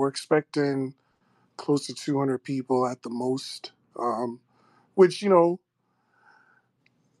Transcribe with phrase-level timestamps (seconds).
[0.00, 0.94] we're expecting
[1.58, 4.40] close to 200 people at the most, um,
[4.94, 5.60] which you know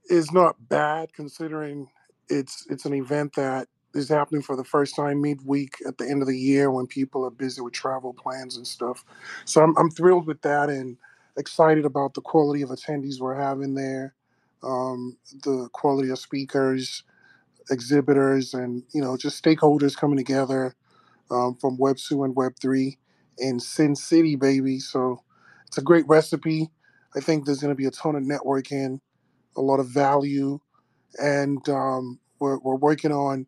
[0.08, 1.88] is not bad considering
[2.30, 6.22] it's it's an event that is happening for the first time midweek at the end
[6.22, 9.04] of the year when people are busy with travel plans and stuff.
[9.44, 10.96] So I'm I'm thrilled with that and
[11.36, 14.14] excited about the quality of attendees we're having there,
[14.62, 17.02] um, the quality of speakers,
[17.70, 20.74] exhibitors, and you know just stakeholders coming together
[21.30, 22.98] um, from Web two and Web three
[23.38, 24.80] in Sin City, baby.
[24.80, 25.22] So
[25.66, 26.70] it's a great recipe.
[27.16, 29.00] I think there's going to be a ton of networking,
[29.56, 30.60] a lot of value,
[31.22, 33.46] and um, we're, we're working on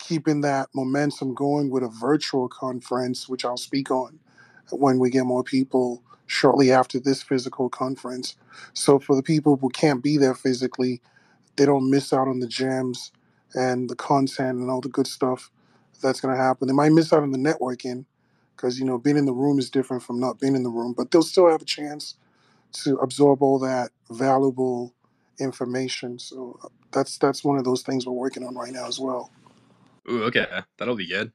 [0.00, 4.20] keeping that momentum going with a virtual conference, which I'll speak on
[4.72, 8.36] when we get more people shortly after this physical conference.
[8.74, 11.02] So for the people who can't be there physically,
[11.56, 13.12] they don't miss out on the gems
[13.54, 15.50] and the content and all the good stuff
[16.00, 16.68] that's going to happen.
[16.68, 18.04] They might miss out on the networking
[18.56, 20.94] because you know being in the room is different from not being in the room,
[20.96, 22.16] but they'll still have a chance
[22.72, 24.94] to absorb all that valuable
[25.38, 26.18] information.
[26.18, 26.58] So
[26.92, 29.30] that's that's one of those things we're working on right now as well.
[30.10, 30.46] Ooh, okay,
[30.78, 31.32] that'll be good.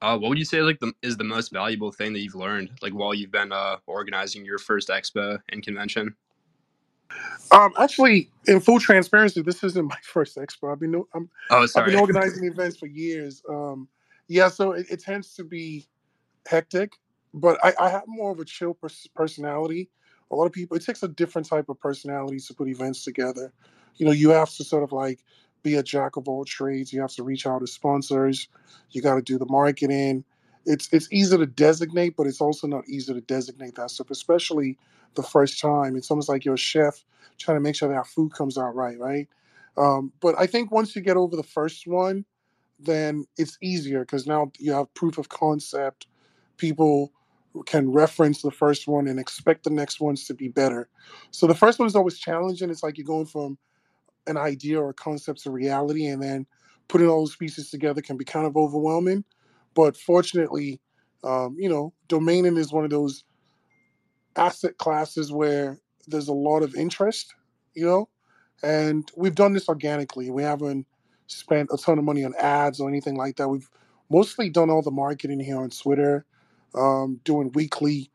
[0.00, 2.70] Uh, what would you say like the, is the most valuable thing that you've learned
[2.82, 6.16] like while you've been uh, organizing your first expo and convention?
[7.50, 10.72] Um, actually, in full transparency, this isn't my first expo.
[10.72, 11.96] I've been I'm, Oh, I've been sorry.
[12.00, 13.42] organizing events for years.
[13.48, 13.88] Um,
[14.28, 15.86] yeah, so it, it tends to be
[16.46, 16.94] hectic,
[17.34, 19.90] but I, I have more of a chill pers- personality.
[20.32, 23.52] A lot of people, it takes a different type of personality to put events together.
[23.96, 25.20] You know, you have to sort of like
[25.62, 26.92] be a jack of all trades.
[26.92, 28.48] You have to reach out to sponsors.
[28.90, 30.24] You got to do the marketing.
[30.66, 34.78] It's it's easy to designate, but it's also not easy to designate that stuff, especially
[35.14, 35.96] the first time.
[35.96, 37.04] It's almost like you're a chef
[37.38, 39.28] trying to make sure that our food comes out right, right?
[39.76, 42.24] Um, but I think once you get over the first one,
[42.80, 46.06] then it's easier because now you have proof of concept.
[46.58, 47.12] People
[47.66, 50.88] can reference the first one and expect the next ones to be better.
[51.32, 52.70] So the first one is always challenging.
[52.70, 53.58] It's like you're going from
[54.26, 56.46] an idea or a concept to reality, and then
[56.88, 59.24] putting all those pieces together can be kind of overwhelming.
[59.74, 60.80] But fortunately,
[61.24, 63.24] um, you know, domaining is one of those
[64.36, 67.34] asset classes where there's a lot of interest,
[67.74, 68.08] you know,
[68.62, 70.30] and we've done this organically.
[70.30, 70.86] We haven't
[71.26, 73.48] spent a ton of money on ads or anything like that.
[73.48, 73.68] We've
[74.10, 76.24] mostly done all the marketing here on Twitter,
[76.74, 78.10] um, doing weekly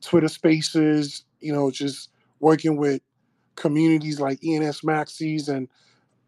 [0.00, 3.00] Twitter spaces, you know, just working with
[3.56, 5.68] communities like ENS Maxis and,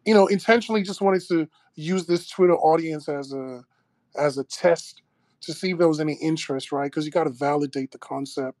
[0.05, 3.63] you know, intentionally just wanted to use this Twitter audience as a
[4.19, 5.01] as a test
[5.41, 6.85] to see if there was any interest, right?
[6.91, 8.57] Because you got to validate the concept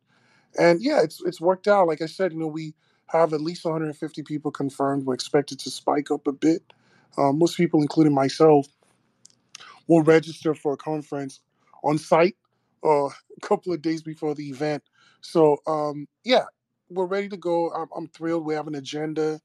[0.59, 1.87] and yeah, it's it's worked out.
[1.87, 2.73] Like I said, you know, we
[3.07, 5.05] have at least 150 people confirmed.
[5.05, 6.63] We're expected to spike up a bit.
[7.17, 8.67] Um, most people, including myself,
[9.87, 11.41] will register for a conference
[11.83, 12.37] on site
[12.85, 13.11] uh, a
[13.41, 14.83] couple of days before the event.
[15.21, 16.45] So um, yeah,
[16.89, 17.71] we're ready to go.
[17.71, 18.45] I'm, I'm thrilled.
[18.45, 19.41] We have an agenda.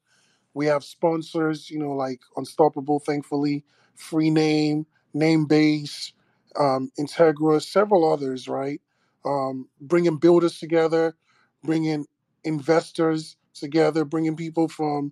[0.55, 3.65] We have sponsors, you know, like Unstoppable, thankfully,
[3.97, 4.85] Freename,
[5.15, 6.13] Namebase,
[6.59, 8.81] um, Integra, several others, right?
[9.25, 11.15] Um, bringing builders together,
[11.63, 12.05] bringing
[12.43, 15.11] investors together, bringing people from,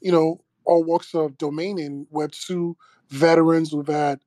[0.00, 2.76] you know, all walks of domain in Web 2,
[3.10, 3.72] veterans.
[3.72, 4.20] We've had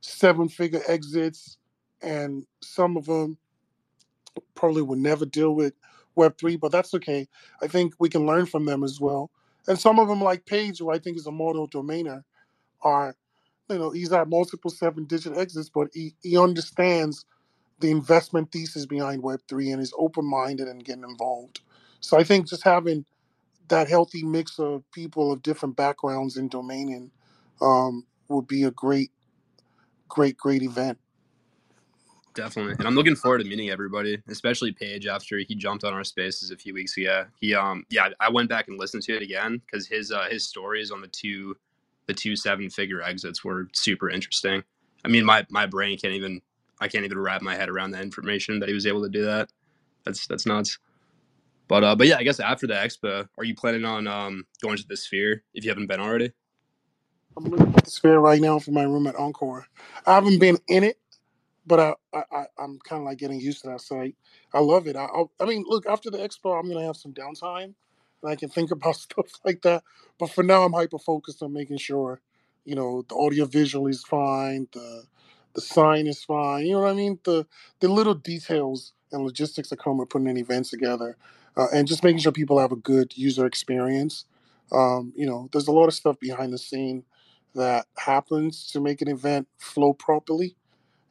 [0.00, 1.58] seven figure exits,
[2.02, 3.38] and some of them
[4.54, 5.74] probably would never deal with
[6.16, 7.28] Web3, but that's okay.
[7.62, 9.30] I think we can learn from them as well.
[9.66, 12.24] And some of them, like Paige, who I think is a model domainer,
[12.82, 13.14] are,
[13.70, 17.24] you know, he's had multiple seven digit exits, but he, he understands
[17.80, 21.60] the investment thesis behind Web3 and is open minded and getting involved.
[22.00, 23.04] So I think just having
[23.68, 27.10] that healthy mix of people of different backgrounds in domaining
[27.60, 29.10] um, would be a great,
[30.08, 30.98] great, great event.
[32.34, 36.04] Definitely, and I'm looking forward to meeting everybody, especially Paige after he jumped on our
[36.04, 37.26] spaces a few weeks ago.
[37.40, 40.46] He, um, yeah, I went back and listened to it again because his uh, his
[40.46, 41.56] stories on the two
[42.10, 44.64] the two seven figure exits were super interesting.
[45.04, 46.42] I mean, my my brain can't even
[46.80, 49.24] I can't even wrap my head around that information that he was able to do
[49.26, 49.48] that.
[50.04, 50.78] That's that's nuts.
[51.68, 54.76] But uh, but yeah, I guess after the expo, are you planning on um going
[54.76, 56.32] to the Sphere if you haven't been already?
[57.36, 59.64] I'm looking at the sphere right now for my room at Encore.
[60.04, 60.98] I haven't been in it,
[61.64, 64.16] but I, I, I I'm kind of like getting used to that site.
[64.52, 64.96] I love it.
[64.96, 67.74] I, I, I mean, look, after the expo, I'm gonna have some downtime,
[68.22, 69.82] and I can think about stuff like that.
[70.18, 72.20] But for now, I'm hyper focused on making sure,
[72.64, 75.04] you know, the audio visual is fine, the
[75.54, 76.66] the sign is fine.
[76.66, 77.18] You know what I mean?
[77.24, 77.46] The
[77.80, 81.16] the little details and logistics that come with putting an event together,
[81.56, 84.24] uh, and just making sure people have a good user experience.
[84.72, 87.04] Um, you know, there's a lot of stuff behind the scene
[87.54, 90.54] that happens to make an event flow properly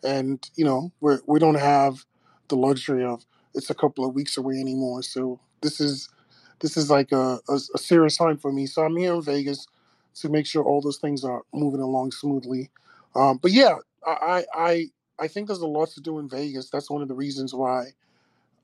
[0.03, 2.05] and you know we're we don't have
[2.47, 5.01] the luxury of it's a couple of weeks away anymore.
[5.01, 6.09] So this is
[6.61, 8.65] this is like a, a, a serious time for me.
[8.65, 9.67] So I'm here in Vegas
[10.15, 12.69] to make sure all those things are moving along smoothly.
[13.15, 13.75] Um, but yeah,
[14.06, 14.85] I, I
[15.19, 16.69] I think there's a lot to do in Vegas.
[16.69, 17.88] That's one of the reasons why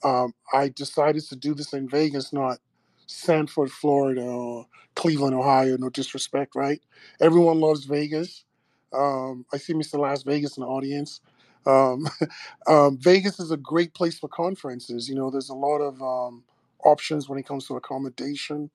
[0.03, 2.59] um, I decided to do this in Vegas, not
[3.07, 5.77] Sanford, Florida, or Cleveland, Ohio.
[5.77, 6.81] No disrespect, right?
[7.19, 8.45] Everyone loves Vegas.
[8.93, 9.99] Um, I see Mr.
[9.99, 11.21] Las Vegas in the audience.
[11.65, 12.07] Um,
[12.67, 15.09] um, Vegas is a great place for conferences.
[15.09, 16.43] You know, there's a lot of um,
[16.85, 18.69] options when it comes to accommodation.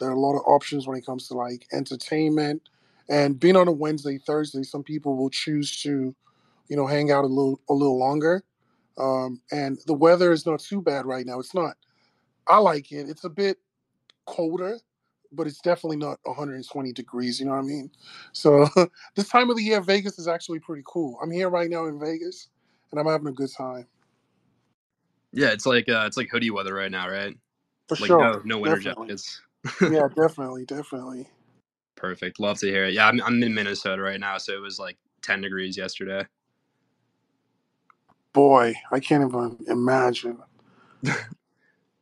[0.00, 2.62] There are a lot of options when it comes to like entertainment.
[3.10, 6.14] And being on a Wednesday, Thursday, some people will choose to,
[6.68, 8.44] you know, hang out a little a little longer.
[8.98, 11.40] Um, and the weather is not too bad right now.
[11.40, 11.76] It's not.
[12.48, 13.08] I like it.
[13.08, 13.58] It's a bit
[14.26, 14.78] colder,
[15.32, 17.40] but it's definitely not 120 degrees.
[17.40, 17.90] You know what I mean?
[18.32, 18.68] So
[19.16, 21.18] this time of the year, Vegas is actually pretty cool.
[21.22, 22.48] I'm here right now in Vegas,
[22.90, 23.86] and I'm having a good time.
[25.32, 27.36] Yeah, it's like uh, it's like hoodie weather right now, right?
[27.88, 28.18] For like sure.
[28.18, 29.08] no no winter Definitely.
[29.08, 29.40] jackets.
[29.80, 31.28] Yeah, definitely, definitely.
[31.96, 32.40] Perfect.
[32.40, 32.94] Love to hear it.
[32.94, 36.26] Yeah, I'm I'm in Minnesota right now, so it was like 10 degrees yesterday.
[38.32, 40.38] Boy, I can't even imagine.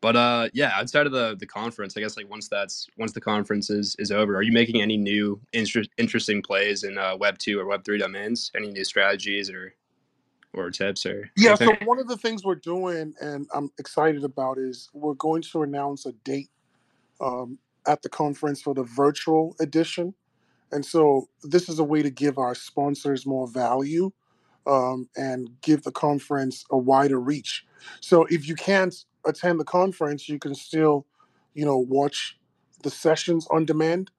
[0.03, 3.21] But uh, yeah, outside of the the conference, I guess like once that's once the
[3.21, 7.39] conference is is over, are you making any new inter- interesting plays in uh, Web
[7.39, 8.51] two or Web three domains?
[8.57, 9.73] Any new strategies or
[10.55, 14.59] or tips or Yeah, so one of the things we're doing and I'm excited about
[14.59, 16.51] is we're going to announce a date
[17.21, 20.15] um, at the conference for the virtual edition.
[20.71, 24.11] And so this is a way to give our sponsors more value
[24.67, 27.67] um, and give the conference a wider reach.
[28.01, 28.95] So if you can't
[29.27, 31.07] attend the conference, you can still,
[31.55, 32.39] you know, watch
[32.83, 34.11] the sessions on demand.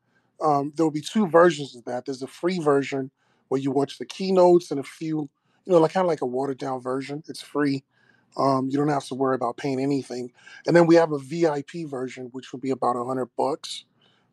[0.42, 2.06] Um, there will be two versions of that.
[2.06, 3.12] There's a free version
[3.48, 5.30] where you watch the keynotes and a few,
[5.66, 7.24] you know, like kind of like a watered down version.
[7.28, 7.84] It's free.
[8.38, 10.32] Um, you don't have to worry about paying anything.
[10.66, 13.86] And then we have a VIP version, which would be about a hundred bucks.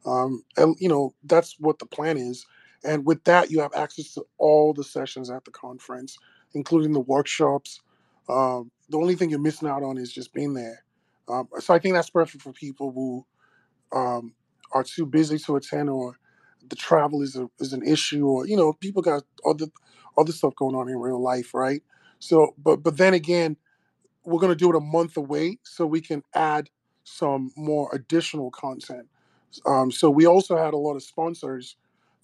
[0.06, 2.46] Um, and you know, that's what the plan is.
[2.82, 6.18] And with that, you have access to all the sessions at the conference,
[6.54, 7.80] including the workshops.
[8.28, 10.82] Um, the only thing you're missing out on is just being there.
[11.28, 13.26] Um, so I think that's perfect for people who
[13.92, 14.34] um,
[14.72, 16.18] are too busy to attend or
[16.68, 19.66] the travel is a, is an issue or you know people got other
[20.20, 21.82] other stuff going on in real life right
[22.18, 23.56] so but but then again
[24.24, 26.68] we're going to do it a month away so we can add
[27.04, 29.08] some more additional content.
[29.66, 31.76] Um, so we also had a lot of sponsors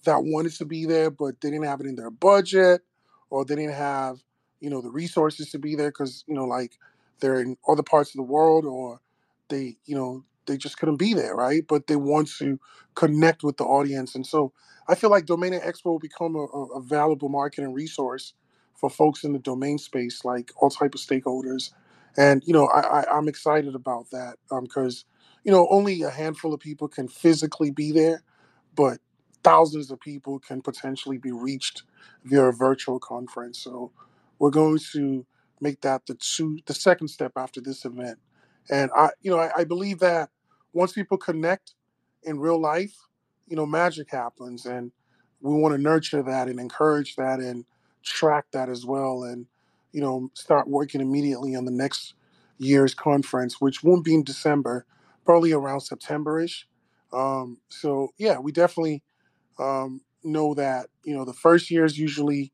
[0.05, 2.81] that wanted to be there, but they didn't have it in their budget
[3.29, 4.19] or they didn't have,
[4.59, 6.77] you know, the resources to be there because, you know, like
[7.19, 9.01] they're in other parts of the world or
[9.49, 11.65] they, you know, they just couldn't be there, right?
[11.67, 12.59] But they want to
[12.95, 14.15] connect with the audience.
[14.15, 14.53] And so
[14.87, 18.33] I feel like Domain Expo will become a, a, valuable marketing resource
[18.75, 21.63] for folks in the domain space, like all type of stakeholders
[22.17, 25.05] and you know I, I i'm excited about that um, because
[25.43, 28.23] you know only a handful of people can physically be there
[28.75, 28.99] but
[29.43, 31.83] thousands of people can potentially be reached
[32.25, 33.91] via a virtual conference so
[34.39, 35.25] we're going to
[35.61, 38.19] make that the two the second step after this event
[38.69, 40.29] and i you know i, I believe that
[40.77, 41.75] once people connect
[42.23, 42.95] in real life
[43.47, 44.91] you know magic happens and
[45.41, 47.65] we want to nurture that and encourage that and
[48.03, 49.47] track that as well and
[49.93, 52.13] you know, start working immediately on the next
[52.59, 54.85] year's conference, which won't be in December,
[55.25, 56.67] probably around September-ish.
[57.13, 59.03] Um, so yeah, we definitely
[59.59, 62.53] um, know that you know the first year is usually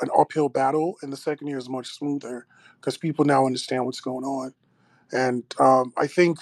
[0.00, 2.46] an uphill battle, and the second year is much smoother
[2.76, 4.54] because people now understand what's going on.
[5.12, 6.38] And um, I think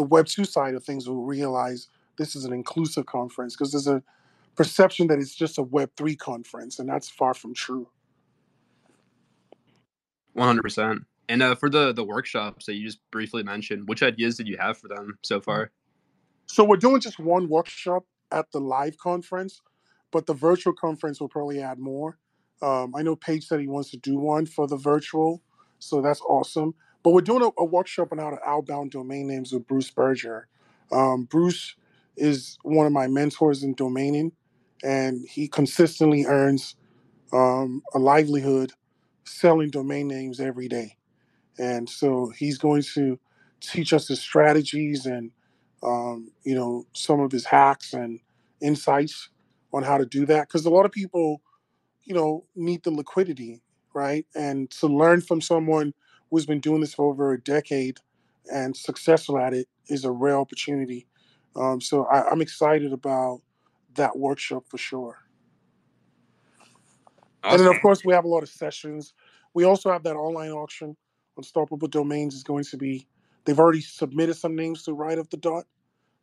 [0.00, 3.86] the Web two side of things will realize this is an inclusive conference because there's
[3.86, 4.02] a
[4.56, 7.86] perception that it's just a Web three conference, and that's far from true.
[10.32, 11.02] One hundred percent.
[11.28, 14.56] And uh, for the the workshops that you just briefly mentioned, which ideas did you
[14.56, 15.70] have for them so far?
[16.46, 19.60] So we're doing just one workshop at the live conference,
[20.12, 22.16] but the virtual conference will probably add more.
[22.62, 25.42] Um, I know Paige said he wants to do one for the virtual,
[25.78, 26.74] so that's awesome.
[27.02, 30.48] But we're doing a, a workshop on how to outbound domain names with Bruce Berger.
[30.92, 31.76] Um, Bruce
[32.16, 34.32] is one of my mentors in domaining,
[34.84, 36.76] and he consistently earns
[37.32, 38.72] um, a livelihood
[39.24, 40.96] selling domain names every day.
[41.58, 43.18] And so he's going to
[43.60, 45.30] teach us his strategies and
[45.82, 48.20] um, you know some of his hacks and
[48.62, 49.28] insights
[49.72, 50.48] on how to do that.
[50.48, 51.42] Because a lot of people,
[52.04, 53.62] you know, need the liquidity,
[53.94, 54.26] right?
[54.34, 55.94] And to learn from someone
[56.30, 57.98] who's been doing this for over a decade
[58.52, 61.06] and successful at it is a rare opportunity.
[61.56, 63.40] Um, so I, I'm excited about
[63.94, 65.18] that workshop for sure.
[67.42, 67.60] Awesome.
[67.60, 69.14] And then, of course, we have a lot of sessions.
[69.54, 70.88] We also have that online auction.
[70.88, 70.96] on
[71.38, 73.06] Unstoppable Domains is going to be,
[73.44, 75.64] they've already submitted some names to Right of the Dot.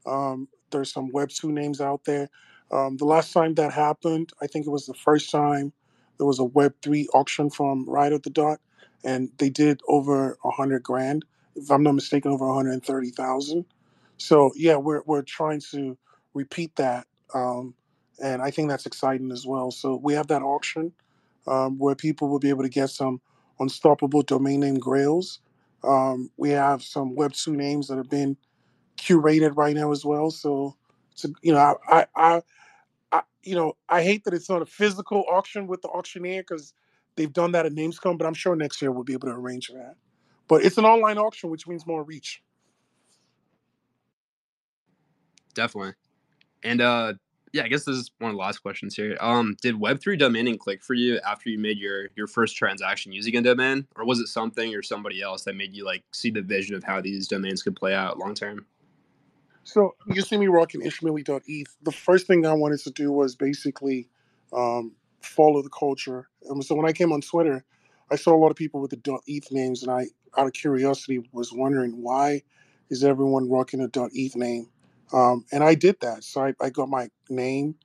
[0.05, 2.29] Um, there's some Web 2 names out there.
[2.71, 5.73] Um, the last time that happened, I think it was the first time
[6.17, 8.59] there was a Web 3 auction from Right of the Dot,
[9.03, 11.25] and they did over a 100 grand.
[11.55, 13.65] If I'm not mistaken, over 130,000.
[14.17, 15.97] So, yeah, we're, we're trying to
[16.33, 17.07] repeat that.
[17.33, 17.75] Um,
[18.23, 19.71] and I think that's exciting as well.
[19.71, 20.93] So, we have that auction
[21.47, 23.21] um, where people will be able to get some
[23.59, 25.39] unstoppable domain name grails.
[25.83, 28.37] Um, we have some Web two names that have been
[28.97, 30.31] curated right now as well.
[30.31, 30.75] So,
[31.15, 32.41] so you know, I, I,
[33.11, 36.73] I, you know, I hate that it's not a physical auction with the auctioneer because
[37.17, 39.67] they've done that at NamesCon, but I'm sure next year we'll be able to arrange
[39.69, 39.95] that.
[40.47, 42.41] But it's an online auction, which means more reach.
[45.53, 45.93] Definitely.
[46.63, 47.13] And uh
[47.53, 49.17] yeah, I guess this is one of the last questions here.
[49.19, 53.35] Um, did Web3 domaining click for you after you made your your first transaction using
[53.37, 56.41] a domain, or was it something or somebody else that made you like see the
[56.41, 58.65] vision of how these domains could play out long term?
[59.63, 61.75] So you see me rocking Ishmilly.eth.
[61.81, 64.07] The first thing I wanted to do was basically
[64.53, 64.93] um,
[65.27, 66.29] follow the culture.
[66.49, 67.63] And so when I came on Twitter,
[68.11, 70.07] I saw a lot of people with the .eth names, and I,
[70.37, 72.43] out of curiosity, was wondering why
[72.89, 74.69] is everyone rocking a .eth name?
[75.13, 76.23] Um, and I did that.
[76.23, 77.75] So I, I got my name,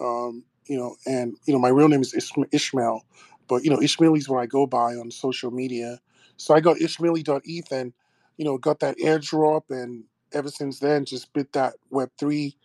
[0.00, 2.14] um, you know, and you know my real name is
[2.52, 3.04] Ishmael,
[3.48, 6.00] but you know Ishmilly is what I go by on social media.
[6.36, 7.92] So I got Ishmilly.eth and
[8.36, 12.56] you know got that airdrop, and ever since then just bit that Web three,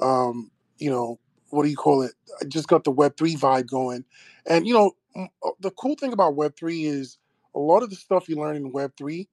[0.00, 1.18] um, you know
[1.52, 2.12] what do you call it?
[2.40, 4.04] I just got the Web three vibe going,
[4.46, 7.18] and you know uh, the cool thing about Web three is
[7.54, 9.28] a lot of the stuff you learn in Web three,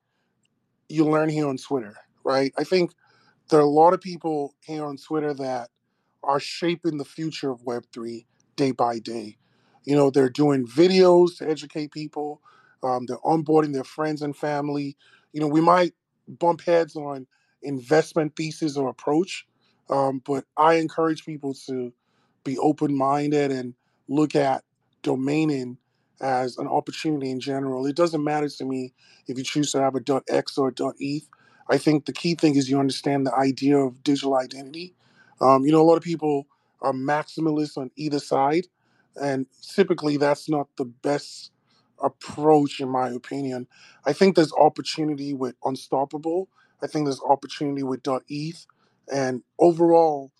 [0.90, 2.54] you learn here on Twitter, right?
[2.58, 2.92] I think
[3.50, 5.70] there are a lot of people here on Twitter that
[6.24, 9.38] are shaping the future of Web3 day by day.
[9.86, 12.42] You know, they're doing videos to educate people,
[12.84, 14.96] um, they're onboarding their friends and family.
[15.34, 15.94] You know, we might
[16.28, 17.28] bump heads on
[17.62, 19.46] investment thesis or approach,
[19.90, 21.94] um, but I encourage people to
[22.50, 23.76] be open minded and
[24.10, 24.64] look at
[25.04, 25.78] domaining
[26.22, 27.88] as an opportunity in general.
[27.88, 28.94] It doesn't matter to me
[29.28, 31.28] if you choose to have a .x or a .eth.
[31.70, 34.96] I think the key thing is you understand the idea of digital identity.
[35.42, 36.48] Um, you know, a lot of people
[36.82, 38.68] are maximalists on either side,
[39.22, 41.52] and typically that's not the best
[42.04, 43.68] approach, in my opinion.
[44.06, 46.50] I think there's opportunity with Unstoppable.
[46.84, 48.68] I think there's opportunity with .eth,
[49.14, 50.32] and overall,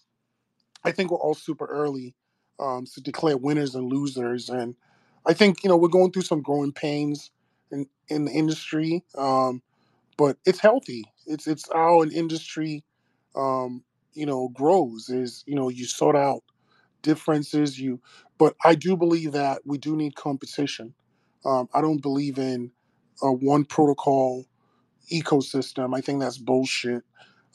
[0.84, 2.16] I think we're all super early
[2.60, 4.50] um, to declare winners and losers.
[4.50, 4.76] And
[5.26, 7.32] I think you know we're going through some growing pains
[7.72, 9.04] in in the industry.
[9.18, 9.62] Um,
[10.18, 11.06] but it's healthy.
[11.26, 12.84] It's it's how an industry,
[13.36, 13.84] um,
[14.14, 15.10] you know, grows.
[15.10, 16.44] Is you know you sort out
[17.02, 17.80] differences.
[17.80, 18.02] You,
[18.38, 20.94] but I do believe that we do need competition.
[21.46, 22.72] Um, I don't believe in
[23.24, 24.46] a one protocol
[25.12, 25.96] ecosystem.
[25.96, 27.04] I think that's bullshit.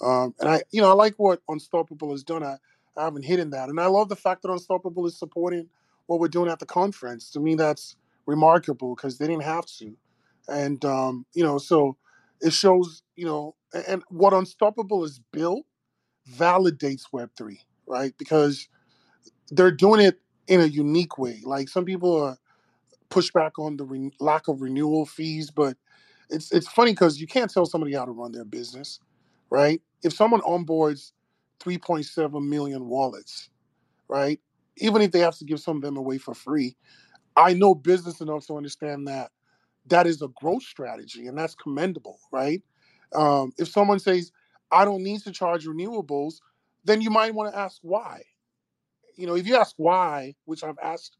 [0.01, 2.43] Um, and I, you know, I like what Unstoppable has done.
[2.43, 2.57] I,
[2.97, 5.69] I haven't hidden that, and I love the fact that Unstoppable is supporting
[6.07, 7.31] what we're doing at the conference.
[7.33, 7.97] To me, that's
[8.27, 9.97] remarkable because they didn't have to,
[10.49, 11.97] and um, you know, so
[12.41, 13.57] it shows, you know,
[13.89, 15.67] and what Unstoppable is built
[16.31, 18.15] validates Web3, right?
[18.19, 18.69] Because
[19.51, 21.41] they're doing it in a unique way.
[21.45, 22.39] Like some people are
[23.11, 25.77] push back on the re- lack of renewal fees, but
[26.31, 29.01] it's it's funny because you can't tell somebody how to run their business,
[29.51, 29.81] right?
[30.03, 31.13] If someone onboards
[31.65, 33.51] 3.7 million wallets,
[34.09, 34.41] right?
[34.79, 36.77] Even if they have to give some of them away for free,
[37.37, 39.31] I know business enough to understand that
[39.87, 42.63] that is a growth strategy and that's commendable, right?
[43.15, 44.33] Um, if someone says,
[44.71, 46.37] I don't need to charge renewables,
[46.85, 48.23] then you might want to ask why.
[49.17, 51.17] You know, if you ask why, which I've asked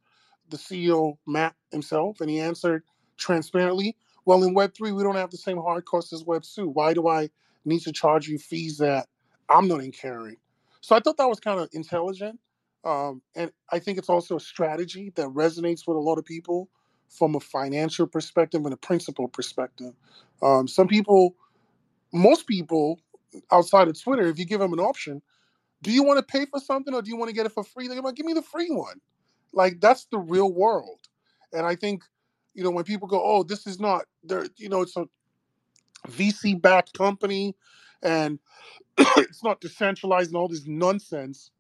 [0.49, 2.83] the CEO, Matt himself, and he answered
[3.17, 6.73] transparently, well, in Web3, we don't have the same hard costs as Web2.
[6.73, 7.29] Why do I
[7.65, 9.07] need to charge you fees that
[9.49, 10.37] I'm not incurring?
[10.81, 12.39] So I thought that was kind of intelligent.
[12.85, 16.69] Um, and I think it's also a strategy that resonates with a lot of people
[17.09, 19.95] from a financial perspective and a principal perspective.
[20.43, 21.37] Um, some people,
[22.13, 23.01] most people
[23.51, 25.23] outside of Twitter, if you give them an option,
[25.83, 27.65] do you want to pay for something or do you want to get it for
[27.65, 27.89] free?
[27.89, 29.01] They're like, give me the free one.
[29.53, 31.01] Like that's the real world.
[31.53, 32.03] And I think,
[32.55, 35.07] you know, when people go, oh, this is not there, you know, it's a
[36.09, 37.55] VC backed company
[38.05, 38.39] and
[38.99, 41.51] it's not decentralized and all this nonsense.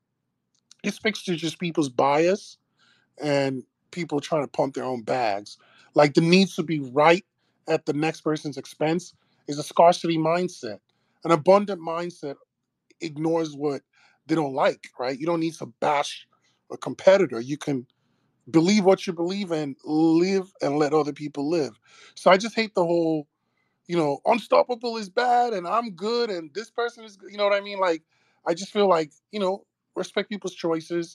[0.84, 2.58] It speaks to just people's bias
[3.20, 5.58] and people trying to pump their own bags.
[5.94, 7.24] Like the needs to be right
[7.68, 9.14] at the next person's expense
[9.48, 10.80] is a scarcity mindset.
[11.24, 12.36] An abundant mindset
[13.00, 13.82] ignores what
[14.26, 15.18] they don't like, right?
[15.18, 16.26] You don't need to bash
[16.72, 17.40] a competitor.
[17.40, 17.86] You can
[18.50, 21.78] believe what you believe and live and let other people live.
[22.14, 23.28] So I just hate the whole,
[23.88, 27.54] you know, unstoppable is bad and I'm good and this person is, you know what
[27.54, 27.78] I mean?
[27.80, 28.02] Like,
[28.46, 29.64] I just feel like, you know,
[29.96, 31.08] respect people's choices.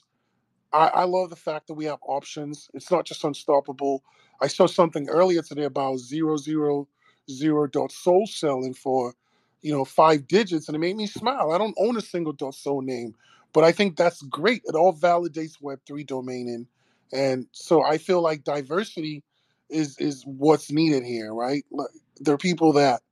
[0.72, 2.70] I, I love the fact that we have options.
[2.74, 4.04] It's not just unstoppable.
[4.42, 6.88] I saw something earlier today about zero zero
[7.30, 9.14] zero dot sol selling for,
[9.62, 11.52] you know, five digits, and it made me smile.
[11.52, 13.16] I don't own a single dot sol name,
[13.54, 14.62] but I think that's great.
[14.66, 16.68] It all validates Web three domaining,
[17.12, 19.24] and so I feel like diversity
[19.70, 21.66] is is what's needed here, right?
[21.72, 23.02] Like, there are people that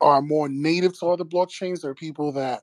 [0.00, 1.82] are more native to other blockchains.
[1.82, 2.62] There are people that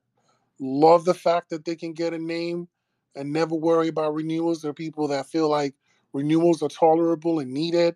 [0.60, 2.70] love the fact that they can get a name
[3.16, 4.62] and never worry about renewals.
[4.64, 5.76] There are people that feel like
[6.14, 7.96] renewals are tolerable and needed.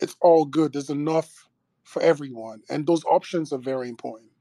[0.00, 0.74] It's all good.
[0.74, 1.48] There's enough
[1.84, 4.31] for everyone, and those options are very important.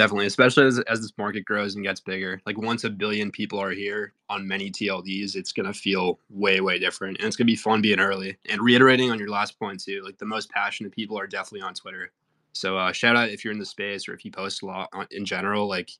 [0.00, 2.40] Definitely, especially as, as this market grows and gets bigger.
[2.46, 6.78] Like once a billion people are here on many TLDs, it's gonna feel way, way
[6.78, 7.18] different.
[7.18, 8.38] And it's gonna be fun being early.
[8.48, 11.74] And reiterating on your last point too, like the most passionate people are definitely on
[11.74, 12.12] Twitter.
[12.54, 14.88] So uh, shout out if you're in the space or if you post a lot
[15.10, 15.90] in general, like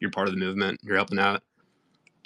[0.00, 1.40] you're part of the movement, you're helping out.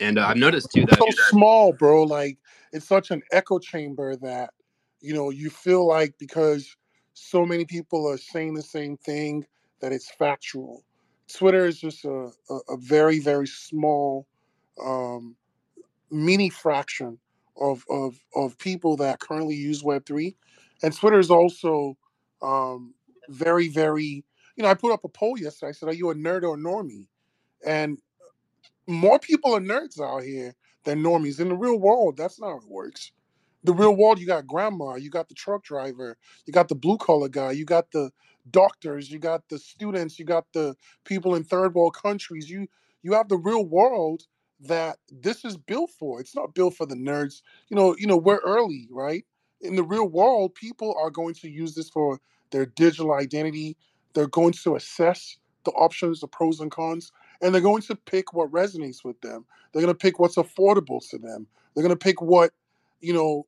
[0.00, 2.04] And uh, I've noticed too that so small, bro.
[2.04, 2.38] Like
[2.72, 4.54] it's such an echo chamber that
[5.02, 6.74] you know you feel like because
[7.12, 9.44] so many people are saying the same thing
[9.80, 10.84] that it's factual.
[11.32, 14.26] Twitter is just a, a, a very very small
[14.84, 15.36] um,
[16.10, 17.18] mini fraction
[17.60, 20.36] of, of of people that currently use Web three,
[20.82, 21.96] and Twitter is also
[22.42, 22.94] um,
[23.28, 24.24] very very.
[24.56, 25.70] You know, I put up a poll yesterday.
[25.70, 27.08] I said, "Are you a nerd or a normie?"
[27.66, 27.98] And
[28.88, 30.54] more people are nerds out here
[30.84, 31.40] than normies.
[31.40, 33.12] In the real world, that's not how it works.
[33.64, 36.98] The real world, you got grandma, you got the truck driver, you got the blue
[36.98, 38.12] collar guy, you got the
[38.50, 42.50] doctors, you got the students, you got the people in third world countries.
[42.50, 42.68] You
[43.02, 44.24] you have the real world
[44.60, 46.20] that this is built for.
[46.20, 47.42] It's not built for the nerds.
[47.68, 49.24] You know, you know, we're early, right?
[49.60, 53.76] In the real world, people are going to use this for their digital identity.
[54.14, 57.08] They're going to assess the options, the pros and cons
[57.42, 59.46] and they're going to pick what resonates with them.
[59.72, 61.48] They're going to pick what's affordable to them.
[61.74, 62.52] They're going to pick what,
[63.02, 63.46] you know,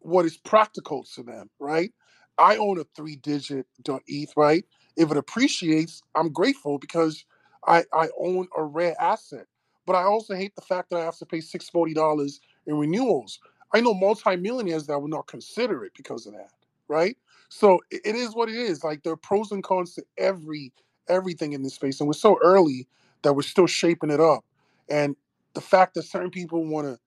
[0.00, 1.92] what is practical to them, right?
[2.40, 3.66] I own a three digit
[4.08, 4.66] ETH, right?
[4.96, 7.26] If it appreciates, I'm grateful because
[7.68, 9.46] I, I own a rare asset.
[9.86, 13.40] But I also hate the fact that I have to pay $640 in renewals.
[13.74, 16.52] I know multimillionaires that would not consider it because of that,
[16.88, 17.18] right?
[17.50, 18.84] So it, it is what it is.
[18.84, 20.72] Like there are pros and cons to every
[21.08, 22.00] everything in this space.
[22.00, 22.88] And we're so early
[23.22, 24.44] that we're still shaping it up.
[24.90, 25.16] And
[25.54, 26.98] the fact that certain people want to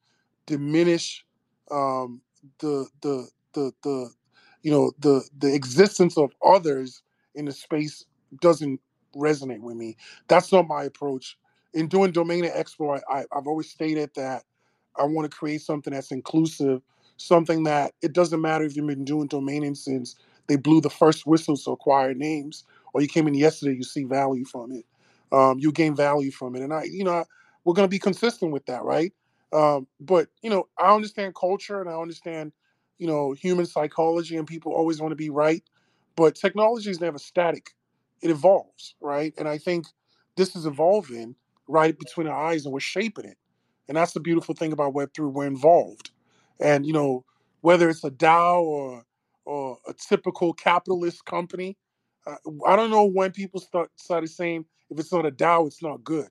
[0.47, 1.25] diminish
[1.71, 2.21] um,
[2.59, 4.11] the the the the
[4.63, 7.03] you know the the existence of others
[7.35, 8.05] in the space
[8.41, 8.81] doesn't
[9.15, 9.97] resonate with me.
[10.29, 11.37] That's not my approach.
[11.75, 14.43] In doing Domain Expo, I, I, I've always stated that
[14.97, 16.81] I want to create something that's inclusive,
[17.17, 20.15] something that it doesn't matter if you've been doing domaining since
[20.47, 24.05] they blew the first whistles to acquire names, or you came in yesterday, you see
[24.05, 24.85] value from it
[25.33, 26.63] um, you gain value from it.
[26.63, 27.25] And I, you know,
[27.65, 29.13] we're going to be consistent with that, right?
[29.53, 32.53] Um, but you know, I understand culture and I understand,
[32.99, 35.63] you know, human psychology, and people always want to be right.
[36.15, 37.71] But technology is never static;
[38.21, 39.33] it evolves, right?
[39.37, 39.87] And I think
[40.37, 41.35] this is evolving
[41.67, 43.37] right between our eyes, and we're shaping it.
[43.87, 46.11] And that's the beautiful thing about Web three; we're involved.
[46.61, 47.25] And you know,
[47.61, 49.05] whether it's a DAO or
[49.45, 51.77] or a typical capitalist company,
[52.27, 52.35] uh,
[52.67, 56.03] I don't know when people start started saying if it's not a DAO, it's not
[56.03, 56.29] good.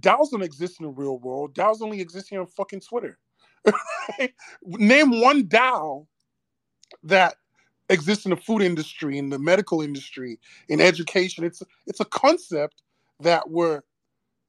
[0.00, 1.54] DAOs don't exist in the real world.
[1.54, 3.18] DAOs only exist here on fucking Twitter.
[4.64, 6.06] Name one DAO
[7.02, 7.36] that
[7.88, 11.44] exists in the food industry, in the medical industry, in education.
[11.44, 12.82] It's it's a concept
[13.20, 13.82] that we're,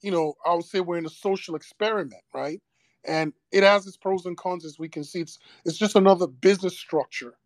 [0.01, 2.61] you know, I would say we're in a social experiment, right?
[3.05, 5.21] And it has its pros and cons as we can see.
[5.21, 7.37] It's it's just another business structure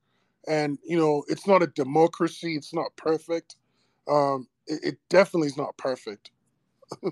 [0.48, 3.56] and you know it's not a democracy it's not perfect
[4.08, 6.32] um it, it definitely is not perfect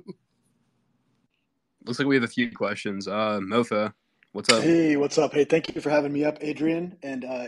[1.86, 3.94] looks like we have a few questions uh mofa
[4.34, 4.64] what's up?
[4.64, 5.34] Hey what's up?
[5.34, 7.48] Hey thank you for having me up adrian and uh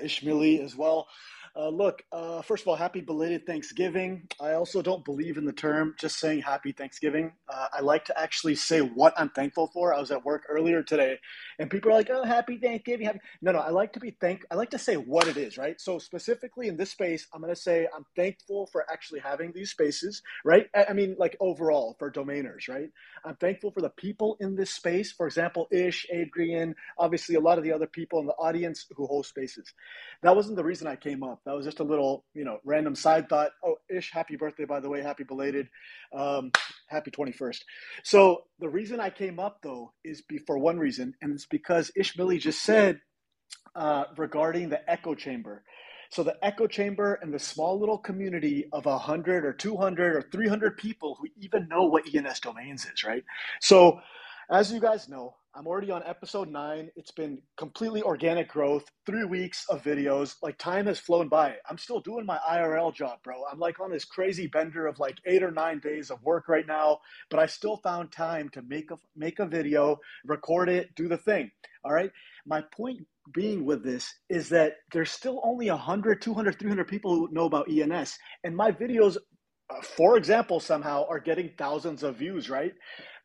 [0.62, 1.08] as well
[1.56, 4.28] uh, look, uh, first of all, happy belated Thanksgiving.
[4.42, 7.34] I also don't believe in the term just saying happy Thanksgiving.
[7.50, 9.94] Uh, I like to actually say what I'm thankful for.
[9.94, 11.20] I was at work earlier today,
[11.60, 13.20] and people are like, "Oh, happy Thanksgiving!" Happy.
[13.42, 14.46] No, no, I like to be thank.
[14.52, 15.80] I like to say what it is, right?
[15.82, 19.72] So specifically in this space, I'm going to say I'm thankful for actually having these
[19.72, 20.68] spaces, right?
[20.76, 22.90] I mean, like overall for domainers, right?
[23.26, 25.12] I'm thankful for the people in this space.
[25.14, 29.08] For example, Ish, Adrian, obviously a lot of the other people in the audience who
[29.08, 29.74] host spaces.
[30.24, 31.41] That wasn't the reason I came up.
[31.46, 33.52] That was just a little, you know, random side thought.
[33.66, 35.68] Oh, Ish, happy birthday, by the way, happy belated,
[36.16, 36.52] um,
[36.88, 37.60] happy 21st.
[38.04, 41.92] So the reason I came up though is be, for one reason, and it's because
[41.98, 43.00] Ishmilly just said
[43.76, 45.64] uh, regarding the echo chamber.
[46.12, 50.78] So the echo chamber and the small little community of 100 or 200 or 300
[50.78, 53.24] people who even know what ENS domains is, right?
[53.62, 54.00] So
[54.52, 56.90] as you guys know, I'm already on episode nine.
[56.96, 60.36] It's been completely organic growth, three weeks of videos.
[60.42, 61.56] Like time has flown by.
[61.70, 63.44] I'm still doing my IRL job, bro.
[63.52, 66.66] I'm like on this crazy bender of like eight or nine days of work right
[66.66, 71.10] now, but I still found time to make a make a video, record it, do
[71.10, 71.52] the thing.
[71.84, 72.12] All right.
[72.46, 77.30] My point being with this is that there's still only 100, 200, 300 people who
[77.32, 78.18] know about ENS.
[78.46, 79.18] And my videos
[79.72, 82.74] uh, for example, somehow are getting thousands of views, right?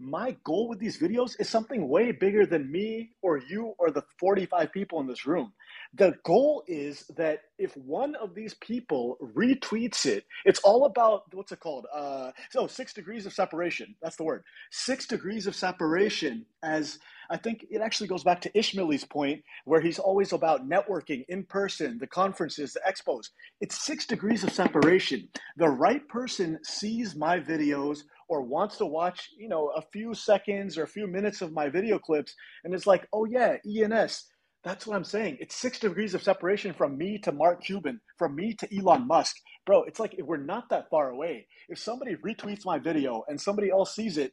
[0.01, 4.03] My goal with these videos is something way bigger than me or you or the
[4.21, 5.53] 45 people in this room.
[5.95, 11.53] The goal is that if one of these people retweets it, it's all about what's
[11.53, 11.87] it called?
[11.95, 13.95] Uh, so six degrees of separation.
[14.03, 14.43] That's the word.
[14.71, 16.47] Six degrees of separation.
[16.63, 16.99] As
[17.31, 21.45] I think it actually goes back to Ishmilly's point, where he's always about networking in
[21.45, 23.31] person, the conferences, the expos.
[23.61, 25.29] It's six degrees of separation.
[25.57, 30.77] The right person sees my videos or wants to watch, you know, a few seconds
[30.77, 32.35] or a few minutes of my video clips,
[32.65, 34.25] and it's like, oh yeah, ENS
[34.67, 35.37] that's what I'm saying.
[35.39, 39.37] It's six degrees of separation from me to Mark Cuban, from me to Elon Musk.
[39.65, 41.47] Bro, it's like we're not that far away.
[41.69, 44.33] If somebody retweets my video and somebody else sees it,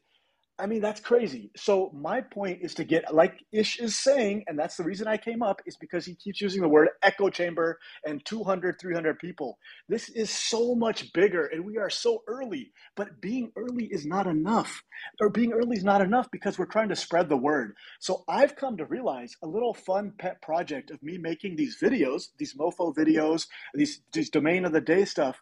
[0.60, 1.50] I mean, that's crazy.
[1.58, 5.18] So my point is to get, like Ish is saying, and that's the reason I
[5.18, 9.58] came up, is because he keeps using the word echo chamber and 200, 300 people.
[9.90, 12.72] This is so much bigger, and we are so early.
[12.96, 14.84] But being early is not enough,
[15.20, 17.76] or being early is not enough because we're trying to spread the word.
[18.00, 22.28] So I've come to realize a little fun pet project of me making these videos,
[22.38, 25.42] these mofo videos, these, these domain of the day stuff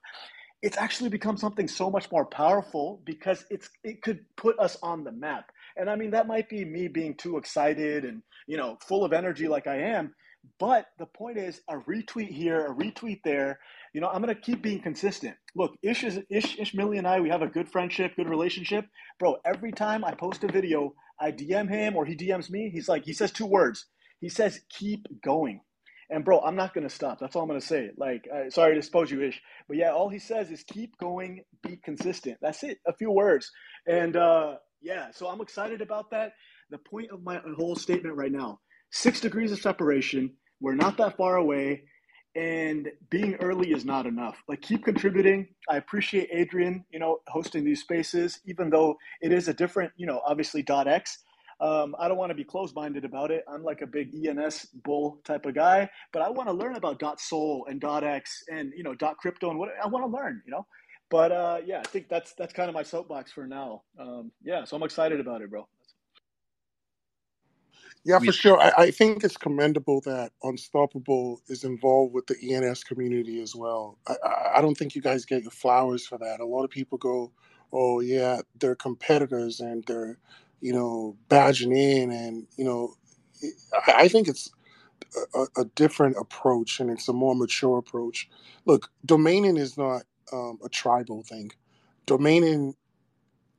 [0.61, 5.03] it's actually become something so much more powerful because it's it could put us on
[5.03, 5.51] the map.
[5.77, 9.13] And I mean that might be me being too excited and you know full of
[9.13, 10.13] energy like I am,
[10.59, 13.59] but the point is a retweet here, a retweet there.
[13.93, 15.35] You know, I'm gonna keep being consistent.
[15.55, 18.85] Look, Ish is Ish Ishmilly and I, we have a good friendship, good relationship.
[19.19, 22.89] Bro, every time I post a video, I DM him or he DMs me, he's
[22.89, 23.85] like, he says two words.
[24.19, 25.61] He says, keep going.
[26.11, 27.19] And bro, I'm not gonna stop.
[27.19, 27.91] That's all I'm gonna say.
[27.97, 31.43] Like, uh, sorry to expose you, ish, but yeah, all he says is keep going,
[31.63, 32.37] be consistent.
[32.41, 32.79] That's it.
[32.87, 33.51] A few words.
[33.87, 36.33] And uh, yeah, so I'm excited about that.
[36.69, 38.59] The point of my whole statement right now:
[38.91, 40.33] six degrees of separation.
[40.59, 41.85] We're not that far away,
[42.35, 44.43] and being early is not enough.
[44.49, 45.47] Like, keep contributing.
[45.69, 50.07] I appreciate Adrian, you know, hosting these spaces, even though it is a different, you
[50.07, 51.19] know, obviously dot X
[51.61, 53.43] um, I don't want to be closed minded about it.
[53.47, 56.99] I'm like a big ENS bull type of guy, but I want to learn about
[56.99, 60.09] dot .sol and dot .x and you know dot .crypto and what I want to
[60.09, 60.65] learn, you know.
[61.11, 63.83] But uh, yeah, I think that's that's kind of my soapbox for now.
[63.99, 65.67] Um, yeah, so I'm excited about it, bro.
[68.03, 68.59] Yeah, for sure.
[68.59, 73.99] I, I, think it's commendable that Unstoppable is involved with the ENS community as well.
[74.07, 74.15] I,
[74.55, 76.39] I don't think you guys get your flowers for that.
[76.39, 77.31] A lot of people go,
[77.71, 80.17] "Oh yeah, they're competitors and they're
[80.61, 82.95] you know, badging in, and you know,
[83.87, 84.51] I, think it's
[85.33, 88.29] a, a, different approach, and it's a more mature approach.
[88.65, 91.51] Look, domaining is not um, a tribal thing.
[92.07, 92.75] Domaining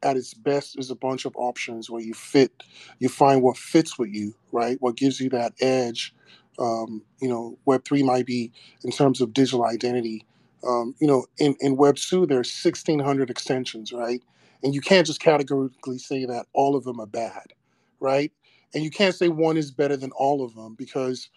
[0.02, 2.62] at its best is a bunch of options where you fit,
[2.98, 4.76] you find what fits with you, right?
[4.80, 6.14] What gives you that edge.
[6.58, 8.52] Um, you know, Web three might be
[8.84, 10.26] in terms of digital identity.
[10.66, 14.22] Um, you know, in, in Web two, there's 1,600 extensions, right?
[14.62, 17.54] And you can't just categorically say that all of them are bad,
[18.00, 18.32] right?
[18.74, 21.28] And you can't say one is better than all of them because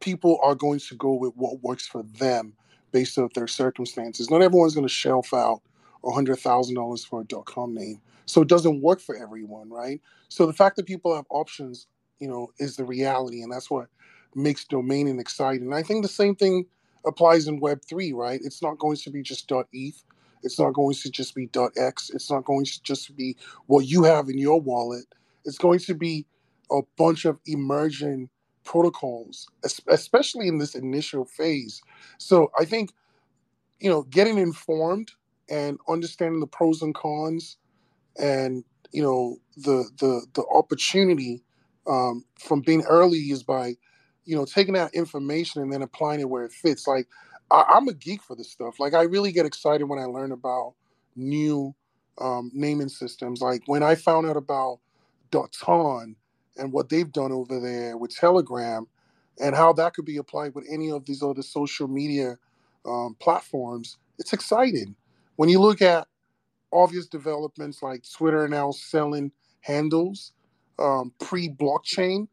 [0.00, 2.54] people are going to go with what works for them
[2.92, 4.30] based on their circumstances.
[4.30, 5.62] Not everyone's going to shelf out
[6.04, 8.00] $100,000 for a dot .com name.
[8.26, 10.00] So it doesn't work for everyone, right?
[10.28, 11.86] So the fact that people have options,
[12.18, 13.42] you know, is the reality.
[13.42, 13.88] And that's what
[14.34, 15.66] makes domaining exciting.
[15.66, 16.66] And I think the same thing
[17.06, 18.40] applies in Web3, right?
[18.42, 20.04] It's not going to be just .eth.
[20.42, 22.10] It's not going to just be .x.
[22.10, 25.04] It's not going to just be what you have in your wallet.
[25.44, 26.26] It's going to be
[26.70, 28.28] a bunch of emerging
[28.64, 29.48] protocols,
[29.88, 31.82] especially in this initial phase.
[32.18, 32.92] So I think,
[33.80, 35.12] you know, getting informed
[35.50, 37.56] and understanding the pros and cons,
[38.18, 41.42] and you know the the the opportunity
[41.86, 43.74] um, from being early is by,
[44.24, 46.86] you know, taking that information and then applying it where it fits.
[46.86, 47.08] Like
[47.52, 48.80] I, am a geek for this stuff.
[48.80, 50.74] Like I really get excited when I learn about
[51.14, 51.74] new
[52.18, 53.40] um, naming systems.
[53.40, 54.80] Like when I found out about
[55.30, 56.14] Daton
[56.56, 58.86] and what they've done over there with Telegram
[59.40, 62.38] and how that could be applied with any of these other social media
[62.86, 64.94] um, platforms, it's exciting.
[65.36, 66.08] When you look at
[66.72, 70.32] obvious developments like Twitter now selling handles
[70.78, 72.28] um, pre blockchain,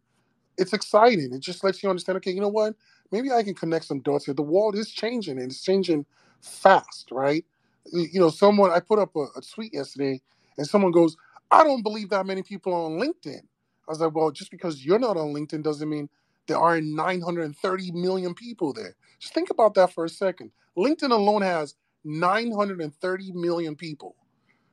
[0.57, 1.33] it's exciting.
[1.33, 2.75] It just lets you understand okay, you know what?
[3.11, 4.35] Maybe I can connect some dots here.
[4.35, 6.05] The world is changing and it's changing
[6.41, 7.45] fast, right?
[7.93, 10.21] You know, someone, I put up a, a tweet yesterday
[10.57, 11.17] and someone goes,
[11.51, 13.39] I don't believe that many people are on LinkedIn.
[13.41, 16.09] I was like, well, just because you're not on LinkedIn doesn't mean
[16.47, 18.95] there aren't 930 million people there.
[19.19, 20.51] Just think about that for a second.
[20.77, 24.15] LinkedIn alone has 930 million people,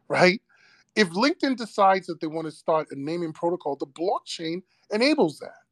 [0.08, 0.42] right?
[0.96, 5.65] If LinkedIn decides that they want to start a naming protocol, the blockchain enables that.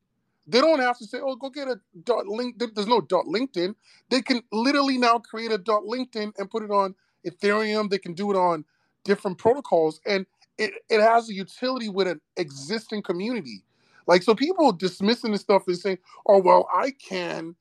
[0.47, 3.77] They don't have to say, "Oh, go get a dot link." There's no dot LinkedIn.
[4.11, 7.91] They can literally now create a dot LinkedIn and put it on Ethereum.
[7.91, 8.67] They can do it on
[9.05, 10.27] different protocols, and
[10.59, 13.65] it, it has a utility with an existing community.
[14.07, 17.57] Like so, people dismissing this stuff and saying, "Oh, well, I can."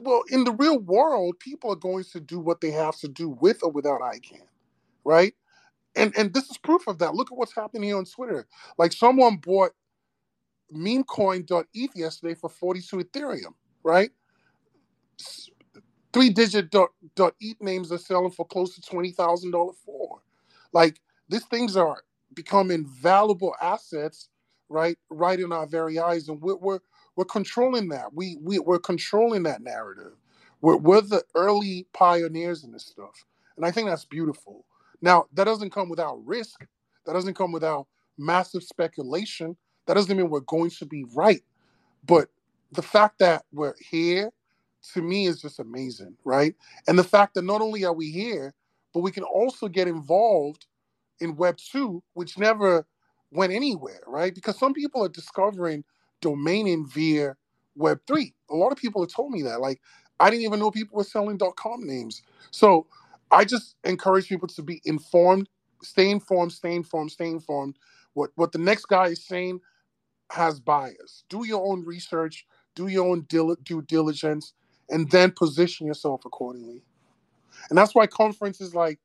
[0.00, 3.30] Well, in the real world, people are going to do what they have to do
[3.30, 4.42] with or without ICANN,
[5.04, 5.34] right?
[5.96, 7.14] And and this is proof of that.
[7.14, 8.46] Look at what's happening here on Twitter.
[8.78, 9.72] Like someone bought
[10.72, 13.54] memecoin.eth yesterday for 42 Ethereum,
[13.84, 14.10] right?
[16.12, 20.22] Three digit dot, dot ETH names are selling for close to $20,000 for.
[20.74, 21.98] Like these things are
[22.34, 24.30] becoming valuable assets,
[24.70, 24.98] right?
[25.10, 26.30] Right in our very eyes.
[26.30, 26.80] And we're, we're,
[27.16, 28.14] we're controlling that.
[28.14, 30.14] We, we, we're controlling that narrative.
[30.62, 33.24] We're, we're the early pioneers in this stuff.
[33.58, 34.66] And I think that's beautiful.
[35.02, 36.66] Now, that doesn't come without risk.
[37.06, 39.56] That doesn't come without massive speculation.
[39.86, 41.42] That doesn't mean we're going to be right.
[42.06, 42.28] But
[42.72, 44.32] the fact that we're here
[44.94, 46.54] to me is just amazing, right?
[46.88, 48.54] And the fact that not only are we here,
[48.94, 50.66] but we can also get involved
[51.20, 52.86] in Web 2, which never
[53.30, 54.34] went anywhere, right?
[54.34, 55.84] Because some people are discovering
[56.22, 57.36] domaining via
[57.76, 58.34] Web 3.
[58.50, 59.60] A lot of people have told me that.
[59.60, 59.80] Like,
[60.20, 62.22] I didn't even know people were selling .com names.
[62.50, 62.86] So
[63.30, 65.48] I just encourage people to be informed,
[65.82, 67.76] stay informed, stay informed, stay informed.
[68.14, 69.60] What what the next guy is saying,
[70.32, 71.24] has bias.
[71.28, 74.54] Do your own research, do your own due diligence,
[74.90, 76.82] and then position yourself accordingly.
[77.70, 78.98] And that's why conferences like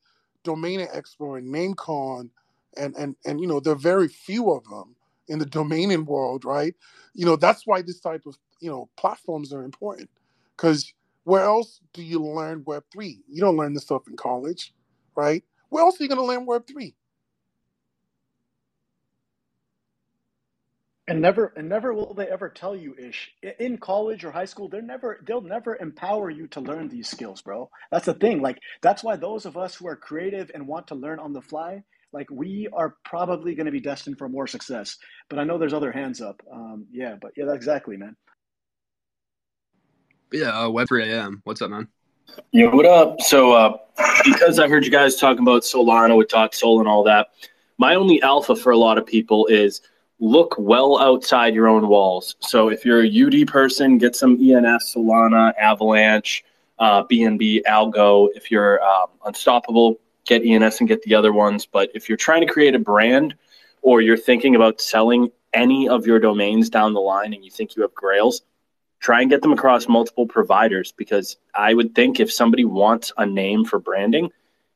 [0.43, 2.29] Domain Expo and NamesCon,
[2.77, 4.95] and and and you know there are very few of them
[5.27, 6.75] in the domaining world, right?
[7.13, 10.09] You know that's why this type of you know platforms are important
[10.55, 10.93] because
[11.25, 13.21] where else do you learn Web three?
[13.29, 14.73] You don't learn this stuff in college,
[15.15, 15.43] right?
[15.69, 16.95] Where else are you going to learn Web three?
[21.09, 24.67] And never and never will they ever tell you ish in college or high school
[24.67, 27.69] they're never they'll never empower you to learn these skills, bro.
[27.91, 28.41] That's the thing.
[28.41, 31.41] Like that's why those of us who are creative and want to learn on the
[31.41, 34.97] fly, like we are probably going to be destined for more success.
[35.29, 36.41] But I know there's other hands up.
[36.51, 38.17] Um, yeah, but yeah, exactly, man.
[40.31, 41.41] Yeah, uh, Web3 AM.
[41.45, 41.87] What's up, man?
[42.51, 43.21] Yeah, what up?
[43.21, 43.77] So, uh,
[44.25, 47.27] because I heard you guys talking about Solana with Dot Sol and all that,
[47.77, 49.81] my only alpha for a lot of people is
[50.19, 52.35] look well outside your own walls.
[52.39, 56.43] So if you're a UD person, get some ENS, Solana, Avalanche,
[56.79, 58.29] uh, BNB, Algo.
[58.35, 61.65] If you're um, unstoppable, get ENS and get the other ones.
[61.65, 63.35] But if you're trying to create a brand
[63.81, 67.75] or you're thinking about selling any of your domains down the line and you think
[67.75, 68.41] you have grails,
[68.99, 73.25] try and get them across multiple providers because I would think if somebody wants a
[73.25, 74.31] name for branding,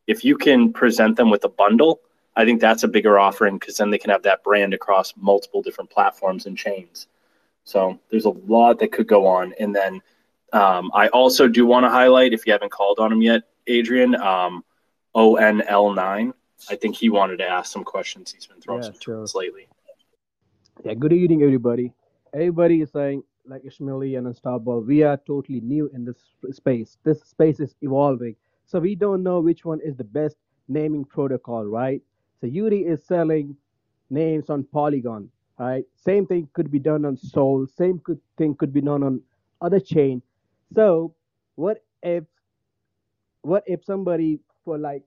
[0.07, 1.99] if you can present them with a bundle,
[2.35, 5.61] I think that's a bigger offering because then they can have that brand across multiple
[5.61, 7.07] different platforms and chains.
[7.63, 9.53] So there's a lot that could go on.
[9.59, 10.01] And then
[10.53, 14.15] um, I also do want to highlight, if you haven't called on him yet, Adrian,
[14.15, 14.63] um,
[15.15, 16.33] ONL9.
[16.69, 18.31] I think he wanted to ask some questions.
[18.31, 19.25] He's been throwing yeah, some sure.
[19.35, 19.67] lately.
[20.83, 21.93] Yeah, good evening, everybody.
[22.33, 26.17] Everybody is saying, like Ishmilly and Unstoppable, we are totally new in this
[26.55, 26.97] space.
[27.03, 28.35] This space is evolving.
[28.65, 32.01] So we don't know which one is the best naming protocol, right?
[32.41, 33.55] So UD is selling
[34.09, 35.85] names on Polygon, right?
[35.95, 37.67] Same thing could be done on Sol.
[37.67, 39.21] Same could, thing could be done on
[39.61, 40.21] other chain.
[40.73, 41.13] So
[41.55, 42.23] what if
[43.43, 45.03] what if somebody for like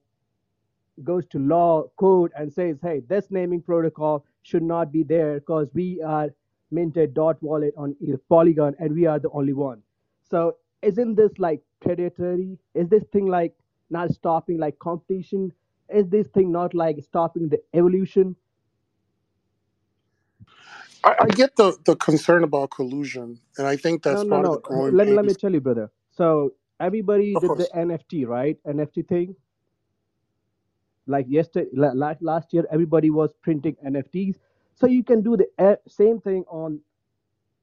[1.03, 5.69] goes to law code and says, hey, this naming protocol should not be there because
[5.75, 6.29] we are
[6.71, 7.97] minted dot wallet on
[8.29, 9.83] Polygon and we are the only one.
[10.23, 12.59] So isn't this like predatory?
[12.75, 13.55] Is this thing like
[13.91, 15.53] not stopping like competition?
[15.89, 18.37] Is this thing not like stopping the evolution?
[21.05, 24.45] I, I get the, the concern about collusion, and I think that's no, no, part
[24.45, 24.51] no.
[24.55, 24.95] of the growing.
[24.95, 25.91] Let, let me tell you, brother.
[26.11, 27.69] So everybody of did course.
[27.69, 28.57] the NFT, right?
[28.67, 29.37] NFT thing.
[31.07, 34.37] Like yesterday, like last year, everybody was printing NFTs.
[34.75, 36.81] So you can do the eh, same thing on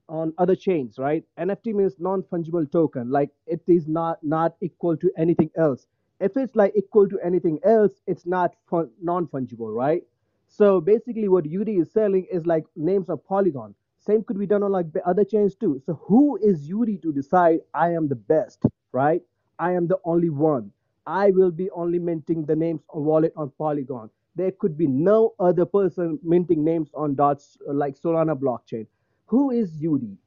[0.08, 1.24] on other chains, right?
[1.40, 3.10] NFT means non-fungible token.
[3.10, 5.88] Like it is not not equal to anything else.
[6.22, 10.04] If it's like equal to anything else, it's not fun, non-fungible, right?
[10.48, 13.76] So basically, what UD is selling is like names of Polygon.
[14.00, 15.82] Same could be done on like the other chains too.
[15.86, 19.22] So who is UD to decide I am the best, right?
[19.60, 20.72] I am the only one.
[21.08, 24.10] I will be only minting the names on wallet on Polygon.
[24.36, 28.88] There could be no other person minting names on dots like Solana blockchain.
[29.28, 30.18] Who is UD?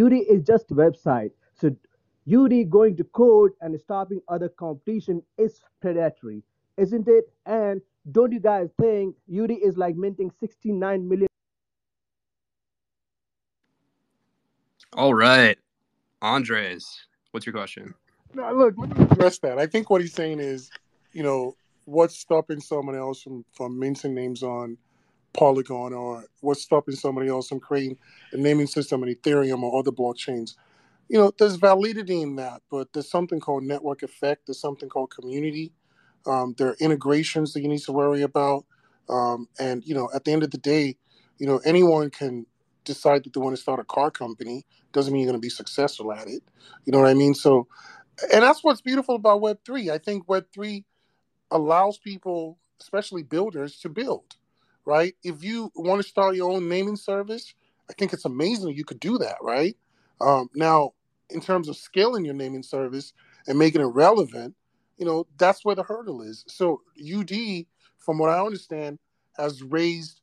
[0.00, 1.32] UD is just website.
[1.54, 1.74] So
[2.28, 6.42] UD going to court and stopping other competition is predatory,
[6.76, 7.24] isn't it?
[7.46, 7.80] And
[8.12, 11.28] don't you guys think UD is like minting 69 million?
[14.94, 15.56] All right,
[16.20, 17.94] Andres, what's your question?
[18.34, 19.58] No, look, let me address that.
[19.58, 20.70] I think what he's saying is,
[21.12, 24.76] you know, what's stopping someone else from from minting names on
[25.32, 27.98] Polygon, or what's stopping somebody else from creating
[28.32, 30.56] a naming system on Ethereum or other blockchains?
[31.10, 34.46] You know, there's validity in that, but there's something called network effect.
[34.46, 35.72] There's something called community.
[36.24, 38.64] Um, there are integrations that you need to worry about,
[39.08, 40.96] um, and you know, at the end of the day,
[41.38, 42.46] you know, anyone can
[42.84, 44.64] decide that they want to start a car company.
[44.92, 46.44] Doesn't mean you're going to be successful at it.
[46.84, 47.34] You know what I mean?
[47.34, 47.66] So
[48.32, 49.90] and that's what's beautiful about Web three.
[49.90, 50.84] I think Web three
[51.50, 54.36] allows people, especially builders, to build.
[54.84, 55.14] Right?
[55.24, 57.54] If you want to start your own naming service,
[57.88, 59.36] I think it's amazing you could do that.
[59.42, 59.76] Right?
[60.20, 60.92] Um, now,
[61.32, 63.12] in terms of scaling your naming service
[63.46, 64.54] and making it relevant,
[64.98, 66.44] you know that's where the hurdle is.
[66.48, 67.66] So UD,
[67.98, 68.98] from what I understand,
[69.36, 70.20] has raised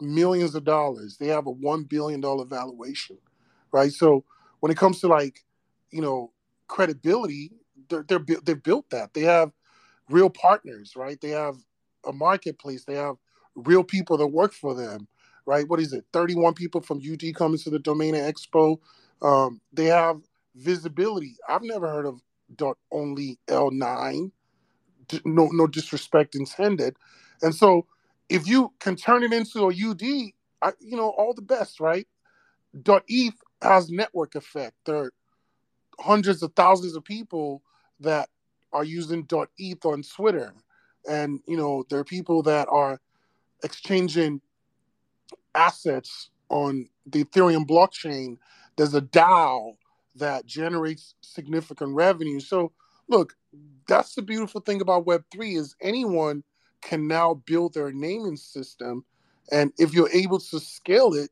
[0.00, 1.16] millions of dollars.
[1.18, 3.18] They have a one billion dollar valuation,
[3.72, 3.92] right?
[3.92, 4.24] So
[4.60, 5.44] when it comes to like,
[5.90, 6.32] you know,
[6.68, 7.52] credibility,
[7.88, 9.14] they're, they're they've built that.
[9.14, 9.52] They have
[10.08, 11.20] real partners, right?
[11.20, 11.56] They have
[12.06, 12.84] a marketplace.
[12.84, 13.16] They have
[13.54, 15.08] real people that work for them,
[15.46, 15.68] right?
[15.68, 16.04] What is it?
[16.12, 18.78] Thirty-one people from UD coming to the Domain Expo.
[19.22, 20.20] Um, they have
[20.54, 21.36] visibility.
[21.48, 22.20] I've never heard of
[22.56, 24.32] dot only L nine.
[25.24, 26.96] No, no disrespect intended.
[27.42, 27.86] And so,
[28.28, 30.32] if you can turn it into a UD,
[30.62, 32.06] I, you know, all the best, right?
[32.82, 34.74] Dot ETH has network effect.
[34.84, 35.12] There are
[35.98, 37.62] hundreds of thousands of people
[38.00, 38.28] that
[38.72, 40.54] are using Dot .eth on Twitter,
[41.08, 43.00] and you know there are people that are
[43.64, 44.40] exchanging
[45.54, 48.38] assets on the Ethereum blockchain.
[48.76, 49.76] There's a DAO
[50.16, 52.40] that generates significant revenue.
[52.40, 52.72] So
[53.08, 53.34] look,
[53.86, 56.42] that's the beautiful thing about Web three is anyone
[56.80, 59.04] can now build their naming system,
[59.52, 61.30] and if you're able to scale it,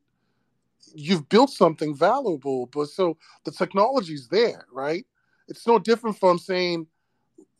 [0.94, 2.66] you've built something valuable.
[2.66, 5.06] But so the technology's there, right?
[5.48, 6.86] It's no different from saying,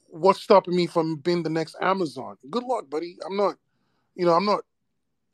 [0.09, 2.37] what's stopping me from being the next Amazon?
[2.51, 3.17] Good luck, buddy.
[3.25, 3.57] I'm not,
[4.15, 4.61] you know, I'm not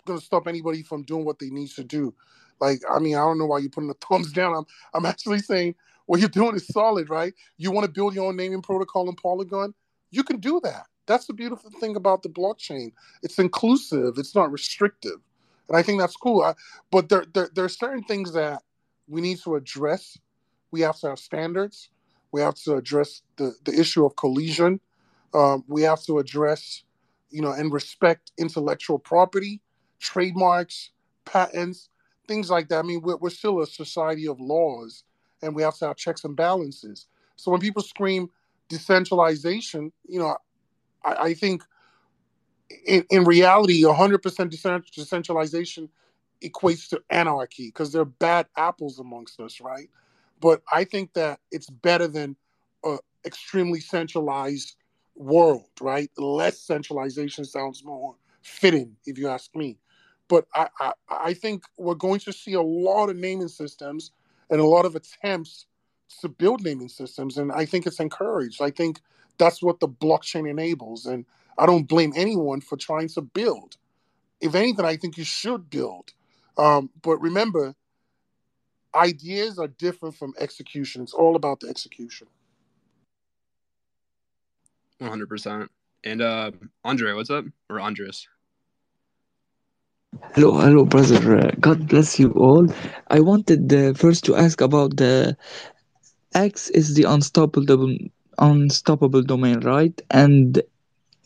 [0.05, 2.15] going to stop anybody from doing what they need to do.
[2.61, 4.55] Like, I mean, I don't know why you're putting the thumbs down.
[4.55, 5.75] I'm, I'm actually saying
[6.07, 7.35] what you're doing is solid, right?
[7.59, 9.75] You want to build your own naming protocol in Polygon?
[10.11, 10.87] You can do that.
[11.07, 12.93] That's the beautiful thing about the blockchain.
[13.23, 14.19] It's inclusive.
[14.19, 15.21] It's not restrictive
[15.69, 16.43] and I think that's cool.
[16.43, 16.55] I,
[16.93, 18.63] but there, there there are certain things that
[19.09, 20.19] we need to address.
[20.71, 21.91] We have to have standards.
[22.33, 24.81] We have to address the the issue of collusion.
[25.35, 26.85] Um, we have to address,
[27.31, 29.61] you know, and respect intellectual property,
[30.01, 30.93] trademarks,
[31.25, 31.89] patents,
[32.27, 32.79] things like that.
[32.79, 35.05] I mean, we're, we're still a society of laws,
[35.43, 37.07] and we have to have checks and balances.
[37.37, 38.31] So when people scream
[38.69, 40.37] decentralization, you know,
[41.05, 41.63] I, I think
[42.87, 45.89] in, in reality, 100% decentralization
[46.43, 49.89] equates to anarchy because there are bad apples amongst us, right?
[50.41, 52.37] But I think that it's better than
[52.85, 54.77] an extremely centralized
[55.15, 56.11] world, right?
[56.19, 59.79] Less centralization sounds more fitting, if you ask me.
[60.29, 64.13] But I, I, I think we're going to see a lot of naming systems
[64.51, 65.67] and a lot of attempts
[66.21, 68.63] to build naming systems, and I think it's encouraged.
[68.63, 69.01] I think
[69.39, 71.25] that's what the blockchain enables, and
[71.59, 73.77] I don't blame anyone for trying to build.
[74.41, 76.13] If anything, I think you should build.
[76.57, 77.75] Um, but remember,
[78.95, 81.03] ideas are different from execution.
[81.03, 82.29] It's all about the execution.
[85.01, 85.69] 100%.
[86.05, 86.51] And uh,
[86.85, 87.45] Andre, what's up?
[87.69, 88.29] Or Andres?
[90.23, 91.39] Hello, hello, brother.
[91.39, 92.67] Uh, God bless you all.
[93.11, 95.37] I wanted uh, first to ask about the
[96.35, 97.97] X is the unstoppable
[98.39, 100.01] unstoppable domain, right?
[100.11, 100.61] And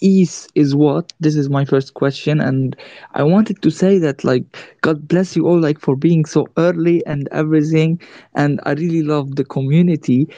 [0.00, 2.76] ease is what this is my first question and
[3.14, 4.44] i wanted to say that like
[4.82, 8.00] god bless you all like for being so early and everything
[8.34, 10.28] and i really love the community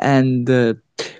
[0.00, 0.74] and uh,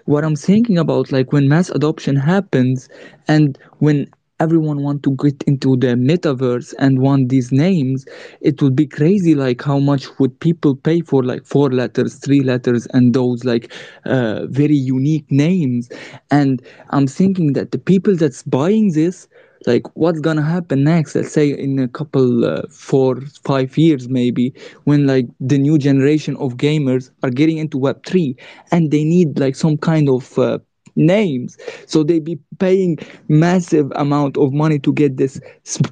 [0.05, 2.89] what i'm thinking about like when mass adoption happens
[3.29, 4.07] and when
[4.41, 8.05] everyone want to get into the metaverse and want these names
[8.41, 12.41] it would be crazy like how much would people pay for like four letters three
[12.41, 13.73] letters and those like
[14.05, 15.89] uh, very unique names.
[16.31, 19.29] And i'm thinking that the people that's buying this
[19.67, 21.15] like what's gonna happen next?
[21.15, 24.53] Let's say in a couple uh, four five years maybe
[24.85, 28.37] when like the new generation of gamers are getting into web3
[28.71, 30.59] and they need like some kind of uh,
[30.99, 35.87] names so they be paying massive amount of money to get this sm-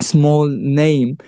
[0.00, 1.18] small name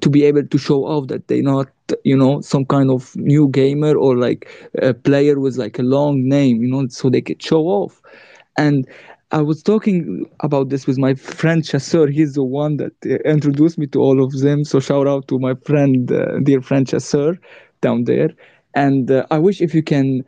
[0.00, 1.68] to be able to show off that they're not
[2.04, 4.48] you know some kind of new gamer or like
[4.82, 8.02] a player with like a long name you know so they could show off
[8.56, 8.86] and
[9.32, 12.08] I was talking about this with my friend Chasseur.
[12.08, 14.64] He's the one that uh, introduced me to all of them.
[14.64, 17.38] So shout out to my friend, uh, dear friend Chasseur,
[17.82, 18.30] down there.
[18.74, 20.24] And uh, I wish if you can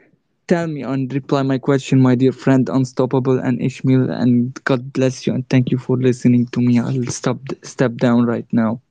[0.50, 4.10] tell me and reply my question, my dear friend Unstoppable and Ishmael.
[4.10, 6.80] And God bless you and thank you for listening to me.
[6.80, 8.82] I'll stop step down right now.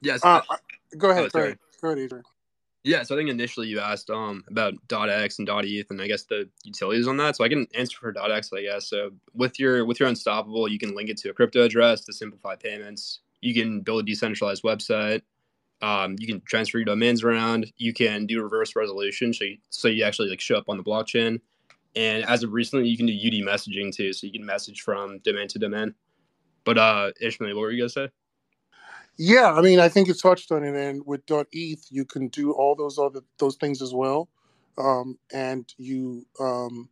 [0.00, 0.24] Yes.
[0.24, 0.40] Uh,
[0.98, 1.22] go ahead.
[1.22, 1.44] Oh, go sorry.
[1.44, 1.58] ahead.
[1.80, 2.24] Go ahead, Adrian.
[2.82, 6.24] Yeah, so I think initially you asked um about .x and .eth and I guess
[6.24, 7.36] the utilities on that.
[7.36, 8.88] So I can answer for .x, I guess.
[8.88, 12.12] So with your with your Unstoppable, you can link it to a crypto address to
[12.12, 13.20] simplify payments.
[13.40, 15.22] You can build a decentralized website.
[15.82, 17.72] Um, you can transfer your domains around.
[17.76, 20.82] You can do reverse resolution, so you, so you actually like show up on the
[20.82, 21.40] blockchain.
[21.96, 25.18] And as of recently, you can do UD messaging too, so you can message from
[25.18, 25.94] domain to domain.
[26.64, 28.08] But uh, Ishmael, what were you gonna say?
[29.18, 32.52] Yeah, I mean, I think you touched on it, and with .eth, you can do
[32.52, 34.28] all those other those things as well,
[34.78, 36.88] um, and you um,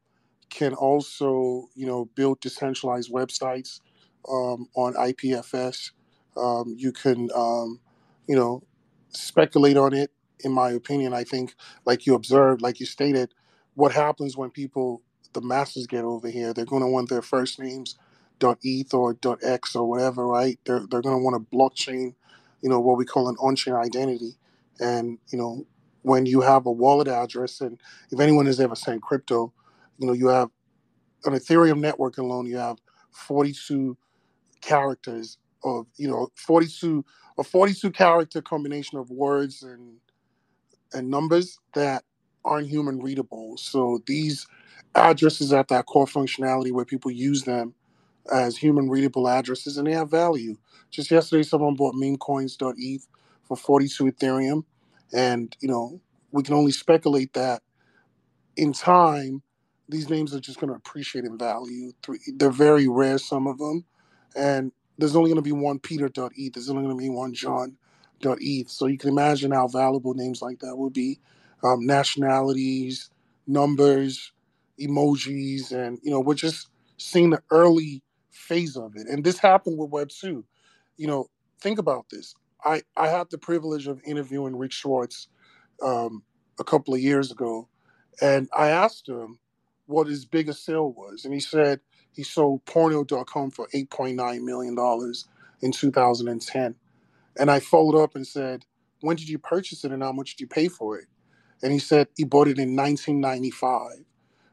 [0.50, 3.80] can also, you know, build decentralized websites
[4.28, 5.92] um, on IPFS.
[6.36, 7.80] Um, you can, um,
[8.28, 8.62] you know,
[9.12, 10.12] speculate on it.
[10.44, 11.54] In my opinion, I think,
[11.86, 13.34] like you observed, like you stated,
[13.74, 15.02] what happens when people,
[15.34, 16.54] the masses, get over here?
[16.54, 17.96] They're going to want their first names
[18.64, 20.58] .eth or .x or whatever, right?
[20.66, 22.14] They're they're going to want a blockchain,
[22.62, 24.36] you know, what we call an on-chain identity.
[24.80, 25.66] And you know,
[26.02, 27.80] when you have a wallet address, and
[28.10, 29.52] if anyone has ever sent crypto,
[29.98, 30.50] you know, you have
[31.24, 32.78] an Ethereum network alone, you have
[33.12, 33.96] 42
[34.60, 37.04] characters of you know 42
[37.38, 39.96] a 42 character combination of words and
[40.92, 42.04] and numbers that
[42.44, 43.56] aren't human readable.
[43.56, 44.46] So these
[44.94, 47.74] addresses have that core functionality where people use them
[48.32, 50.56] as human readable addresses and they have value.
[50.90, 53.06] Just yesterday, someone bought memecoins.eth
[53.44, 54.64] for 42 Ethereum.
[55.12, 56.00] And, you know,
[56.32, 57.62] we can only speculate that
[58.56, 59.42] in time,
[59.88, 61.92] these names are just going to appreciate in value.
[62.36, 63.84] They're very rare, some of them.
[64.36, 66.52] And there's only going to be one Peter.eth.
[66.52, 68.70] There's only going to be one John.eth.
[68.70, 71.20] So you can imagine how valuable names like that would be.
[71.62, 73.10] Um, nationalities,
[73.46, 74.32] numbers,
[74.80, 79.06] emojis, and, you know, we're just seeing the early phase of it.
[79.06, 80.44] And this happened with Web 2.
[80.96, 81.28] You know,
[81.60, 82.34] think about this.
[82.64, 85.28] I, I had the privilege of interviewing Rick Schwartz
[85.82, 86.22] um,
[86.58, 87.68] a couple of years ago,
[88.20, 89.38] and I asked him
[89.86, 91.24] what his biggest sale was.
[91.24, 91.80] And he said
[92.14, 95.14] he sold porno.com for $8.9 million
[95.62, 96.74] in 2010.
[97.38, 98.64] And I followed up and said,
[99.00, 101.06] When did you purchase it and how much did you pay for it?
[101.62, 104.04] And he said he bought it in 1995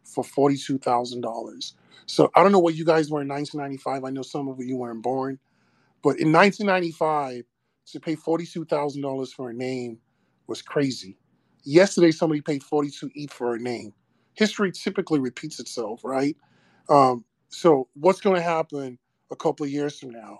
[0.04, 1.74] for $42,000.
[2.06, 4.04] So I don't know what you guys were in 1995.
[4.04, 5.40] I know some of you weren't born.
[6.02, 7.44] But in 1995,
[7.88, 10.00] to pay $42,000 for a name
[10.48, 11.18] was crazy.
[11.64, 13.94] Yesterday, somebody paid 42 ETH for a name.
[14.34, 16.38] History typically repeats itself, right?
[16.90, 18.98] Um, so what's going to happen
[19.32, 20.40] a couple of years from now?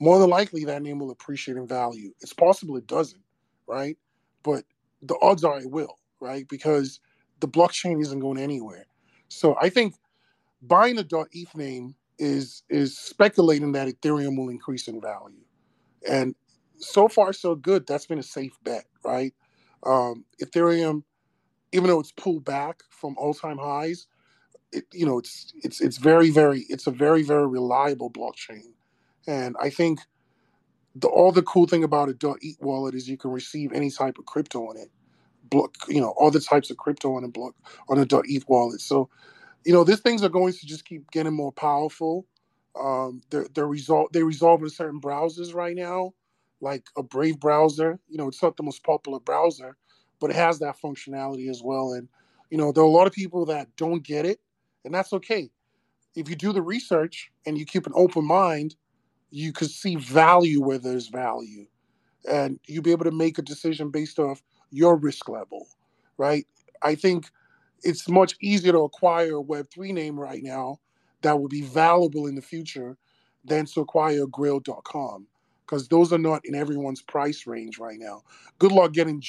[0.00, 2.12] More than likely, that name will appreciate in value.
[2.20, 3.22] It's possible it doesn't,
[3.68, 3.96] right?
[4.42, 4.64] But
[5.02, 6.46] the odds are it will, right?
[6.48, 7.00] Because
[7.40, 8.86] the blockchain isn't going anywhere.
[9.28, 9.94] So I think
[10.62, 15.44] buying a .eth name is is speculating that Ethereum will increase in value,
[16.08, 16.34] and
[16.76, 17.86] so far so good.
[17.86, 19.34] That's been a safe bet, right?
[19.84, 21.02] Um, Ethereum,
[21.72, 24.06] even though it's pulled back from all time highs,
[24.72, 28.72] it, you know it's it's it's very very it's a very very reliable blockchain,
[29.26, 30.00] and I think
[30.96, 34.18] the all the cool thing about a .eth wallet is you can receive any type
[34.18, 34.90] of crypto on it,
[35.44, 37.54] block you know all the types of crypto on a block
[37.88, 38.80] on a .eth wallet.
[38.80, 39.06] So
[39.64, 42.26] you know, these things are going to just keep getting more powerful.
[42.80, 43.68] Um, they're they're
[44.12, 46.14] they resolve in certain browsers right now,
[46.60, 47.98] like a Brave browser.
[48.08, 49.76] You know, it's not the most popular browser,
[50.20, 51.92] but it has that functionality as well.
[51.92, 52.08] And
[52.50, 54.40] you know, there are a lot of people that don't get it,
[54.84, 55.50] and that's okay.
[56.14, 58.76] If you do the research and you keep an open mind,
[59.30, 61.66] you could see value where there's value,
[62.30, 65.66] and you'll be able to make a decision based off your risk level,
[66.18, 66.46] right?
[66.82, 67.30] I think
[67.82, 70.78] it's much easier to acquire a Web3 name right now
[71.22, 72.96] that will be valuable in the future
[73.44, 75.26] than to acquire Grail.com
[75.64, 78.22] because those are not in everyone's price range right now.
[78.58, 79.20] Good luck getting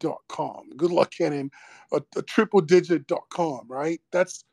[0.00, 0.70] John.com.
[0.76, 1.50] Good luck getting
[1.92, 4.00] a, a triple digit.com, right?
[4.12, 4.44] That's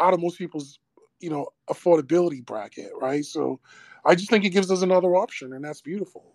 [0.00, 0.78] out of most people's
[1.20, 3.24] you know affordability bracket, right?
[3.24, 3.60] So
[4.04, 6.34] I just think it gives us another option, and that's beautiful.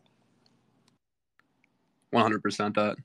[2.11, 2.97] One hundred percent that.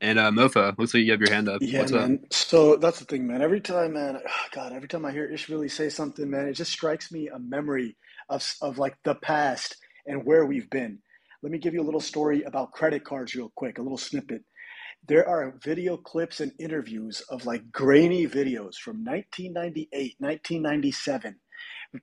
[0.00, 1.62] And uh, Mofo, looks like you have your hand up.
[1.62, 2.20] Yeah, What's man.
[2.20, 2.32] up?
[2.32, 3.40] So that's the thing, man.
[3.42, 4.20] Every time, man,
[4.52, 7.96] God, every time I hear Ishmilly say something, man, it just strikes me a memory
[8.28, 10.98] of of like the past and where we've been.
[11.42, 13.78] Let me give you a little story about credit cards, real quick.
[13.78, 14.42] A little snippet.
[15.06, 21.36] There are video clips and interviews of like grainy videos from 1998, 1997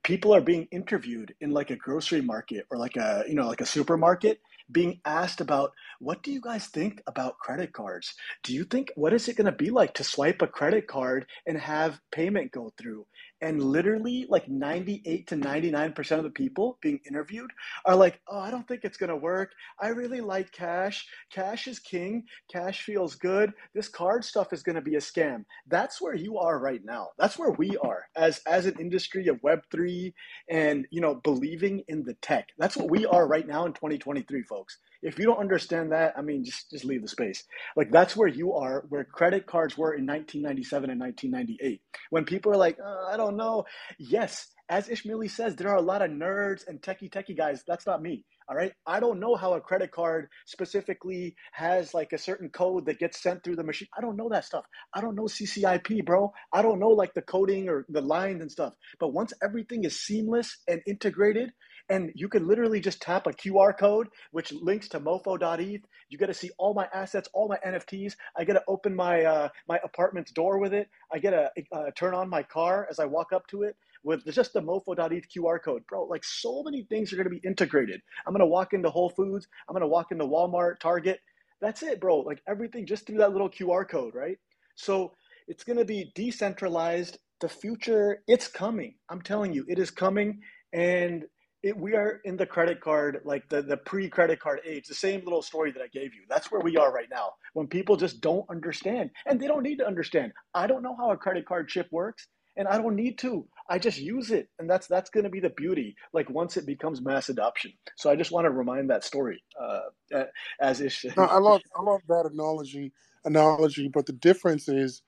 [0.04, 3.62] people are being interviewed in like a grocery market or like a you know like
[3.62, 4.40] a supermarket
[4.72, 8.16] being asked about what do you guys think about credit cards?
[8.44, 11.28] Do you think what is it going to be like to swipe a credit card
[11.46, 13.06] and have payment go through
[13.46, 17.52] and literally like 98 to 99% of the people being interviewed
[17.86, 19.52] are like oh i don't think it's going to work.
[19.80, 21.06] I really like cash.
[21.32, 22.24] Cash is king.
[22.52, 23.54] Cash feels good.
[23.74, 25.46] This card stuff is going to be a scam.
[25.68, 27.10] That's where you are right now.
[27.18, 30.14] That's where we are as as an industry of web3
[30.50, 32.50] and you know believing in the tech.
[32.58, 36.22] That's what we are right now in 2023 folks if you don't understand that i
[36.22, 37.44] mean just just leave the space.
[37.76, 42.52] Like that's where you are where credit cards were in 1997 and 1998 when people
[42.52, 43.66] are like uh, i don't know.
[44.00, 47.64] Yes as ishmilly says there are a lot of nerds and techie techie guys.
[47.68, 48.74] That's not me all right?
[48.86, 53.22] I don't know how a credit card specifically has like a certain code that gets
[53.22, 53.88] sent through the machine.
[53.98, 54.66] I don't know that stuff.
[54.94, 56.32] I don't know ccip bro.
[56.54, 58.74] I don't know like the coding or the lines and stuff.
[59.00, 61.52] But once everything is seamless and integrated
[61.90, 65.82] and you can literally just tap a QR code, which links to mofo.eth.
[66.10, 68.16] You get to see all my assets, all my NFTs.
[68.38, 70.90] I get to open my uh, my apartment's door with it.
[71.12, 74.26] I get to uh, turn on my car as I walk up to it with
[74.26, 75.84] just the mofo.eth QR code.
[75.88, 78.02] Bro, like so many things are going to be integrated.
[78.26, 79.48] I'm going to walk into Whole Foods.
[79.68, 81.20] I'm going to walk into Walmart, Target.
[81.62, 82.20] That's it, bro.
[82.20, 84.38] Like everything just through that little QR code, right?
[84.76, 85.14] So
[85.48, 87.18] it's going to be decentralized.
[87.42, 88.96] The future, it's coming.
[89.10, 90.42] I'm telling you, it is coming.
[90.72, 91.26] And
[91.66, 94.94] it, we are in the credit card, like the, the pre credit card age, the
[94.94, 96.22] same little story that I gave you.
[96.30, 97.32] That's where we are right now.
[97.54, 100.32] When people just don't understand, and they don't need to understand.
[100.54, 103.48] I don't know how a credit card chip works, and I don't need to.
[103.68, 105.96] I just use it, and that's that's going to be the beauty.
[106.14, 107.74] Like once it becomes mass adoption.
[107.98, 110.26] So I just want to remind that story uh,
[110.62, 111.06] as Ish.
[111.18, 112.94] No, I love I love that analogy
[113.26, 115.02] analogy, but the difference is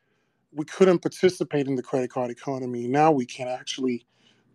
[0.52, 2.88] we couldn't participate in the credit card economy.
[2.88, 4.08] Now we can actually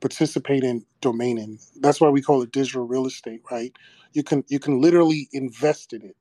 [0.03, 1.64] participate in domaining.
[1.80, 3.72] That's why we call it digital real estate, right?
[4.12, 6.16] You can you can literally invest in it,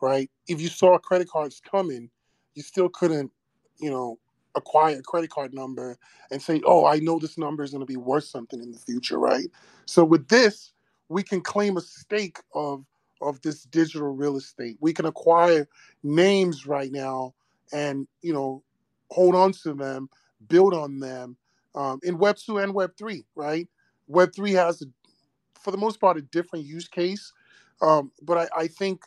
[0.00, 0.28] right?
[0.48, 2.10] If you saw credit cards coming,
[2.54, 3.30] you still couldn't,
[3.78, 4.18] you know,
[4.56, 5.98] acquire a credit card number
[6.32, 8.78] and say, "Oh, I know this number is going to be worth something in the
[8.78, 9.48] future," right?
[9.84, 10.72] So with this,
[11.08, 12.84] we can claim a stake of
[13.20, 14.76] of this digital real estate.
[14.80, 15.68] We can acquire
[16.02, 17.34] names right now
[17.72, 18.62] and, you know,
[19.10, 20.10] hold on to them,
[20.48, 21.36] build on them
[21.76, 23.68] um, in Web two and Web three, right?
[24.08, 24.86] Web three has, a,
[25.60, 27.32] for the most part, a different use case,
[27.82, 29.02] um, but I, I, think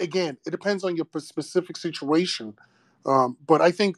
[0.00, 2.54] again it depends on your specific situation.
[3.06, 3.96] Um, but I think,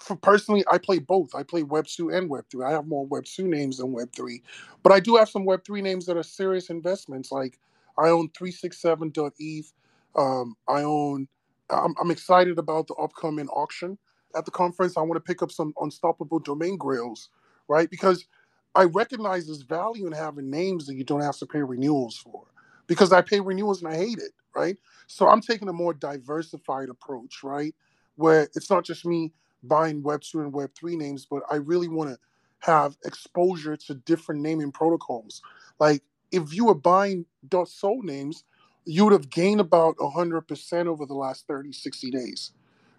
[0.00, 1.34] for personally, I play both.
[1.34, 2.64] I play Web two and Web three.
[2.64, 4.42] I have more Web two names than Web three,
[4.82, 7.32] but I do have some Web three names that are serious investments.
[7.32, 7.58] Like
[7.98, 9.72] I own three six seven ETH.
[10.14, 11.28] Um, I own.
[11.70, 13.98] I'm, I'm excited about the upcoming auction
[14.36, 14.96] at the conference.
[14.96, 17.30] I want to pick up some unstoppable domain grails,
[17.68, 17.90] right?
[17.90, 18.26] Because
[18.74, 22.44] I recognize there's value in having names that you don't have to pay renewals for.
[22.86, 24.76] Because I pay renewals and I hate it, right?
[25.06, 27.74] So I'm taking a more diversified approach, right?
[28.16, 31.88] Where it's not just me buying Web 2 and Web 3 names, but I really
[31.88, 32.18] want to
[32.60, 35.42] have exposure to different naming protocols.
[35.80, 36.02] Like
[36.32, 37.26] if you were buying
[37.66, 38.44] .sol names,
[38.84, 42.52] you would have gained about 100% over the last 30, 60 days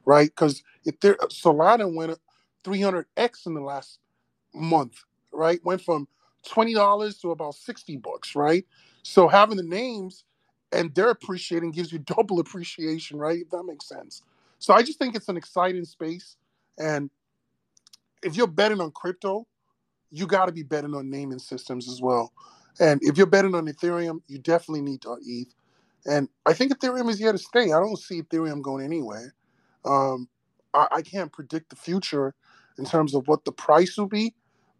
[0.10, 0.30] right?
[0.30, 2.20] Because if there Solana went
[2.66, 3.99] 300x in the last
[4.53, 5.60] month, right?
[5.64, 6.07] Went from
[6.47, 8.66] twenty dollars to about sixty bucks, right?
[9.03, 10.24] So having the names
[10.72, 13.41] and they're appreciating gives you double appreciation, right?
[13.41, 14.22] If that makes sense.
[14.60, 16.38] So I just think it's an exciting space,
[16.80, 17.10] and
[18.24, 19.47] if you're betting on crypto,
[20.12, 22.34] you got to be betting on naming systems as well.
[22.80, 25.53] And if you're betting on Ethereum, you definitely need to ETH.
[26.05, 27.66] And I think Ethereum is here to stay.
[27.74, 29.34] I don't see Ethereum going anywhere.
[29.86, 30.30] Um,
[30.74, 32.34] I, I can't predict the future
[32.78, 34.34] in terms of what the price will be,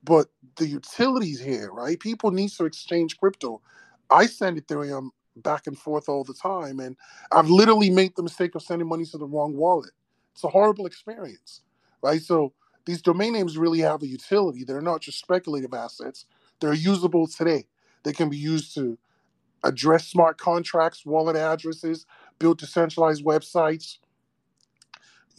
[0.04, 0.28] but
[0.58, 2.00] the utilities here, right?
[2.00, 3.62] People need to exchange crypto.
[4.10, 6.96] I send Ethereum back and forth all the time, and
[7.32, 9.92] I've literally made the mistake of sending money to the wrong wallet.
[10.34, 11.62] It's a horrible experience,
[12.02, 12.22] right?
[12.22, 12.54] So
[12.86, 14.64] these domain names really have a utility.
[14.64, 16.26] They're not just speculative assets.
[16.60, 17.68] They're usable today.
[18.04, 18.98] They can be used to
[19.64, 22.08] address smart contracts, wallet addresses,
[22.40, 24.00] build decentralized websites,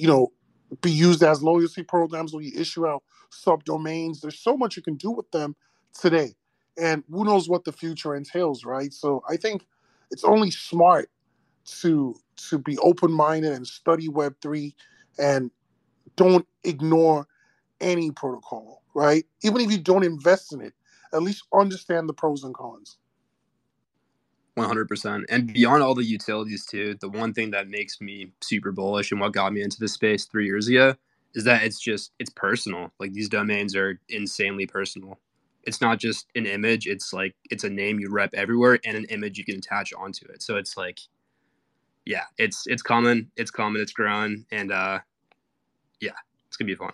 [0.01, 0.33] you know,
[0.81, 4.21] be used as loyalty programs where you issue out subdomains.
[4.21, 5.55] There's so much you can do with them
[5.93, 6.35] today.
[6.79, 8.93] And who knows what the future entails, right?
[8.95, 9.67] So I think
[10.11, 11.11] it's only smart
[11.83, 12.15] to
[12.49, 14.73] to be open-minded and study web3
[15.19, 15.51] and
[16.17, 17.27] don't ignore
[17.83, 19.27] any protocol, right?
[19.43, 20.73] Even if you don't invest in it,
[21.13, 22.97] at least understand the pros and cons.
[24.69, 25.25] 100%.
[25.29, 29.21] And beyond all the utilities, too, the one thing that makes me super bullish and
[29.21, 30.95] what got me into this space three years ago
[31.35, 32.93] is that it's just, it's personal.
[32.99, 35.19] Like these domains are insanely personal.
[35.65, 39.05] It's not just an image, it's like, it's a name you rep everywhere and an
[39.07, 40.43] image you can attach onto it.
[40.43, 41.01] So it's like,
[42.07, 44.47] yeah, it's, it's common, it's common, it's growing.
[44.51, 45.01] And, uh,
[46.01, 46.13] yeah,
[46.49, 46.93] it's gonna be fun.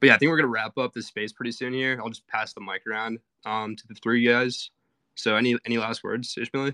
[0.00, 2.00] But yeah, I think we're gonna wrap up this space pretty soon here.
[2.02, 4.70] I'll just pass the mic around um, to the three guys.
[5.14, 6.72] So any any last words, Ishmael?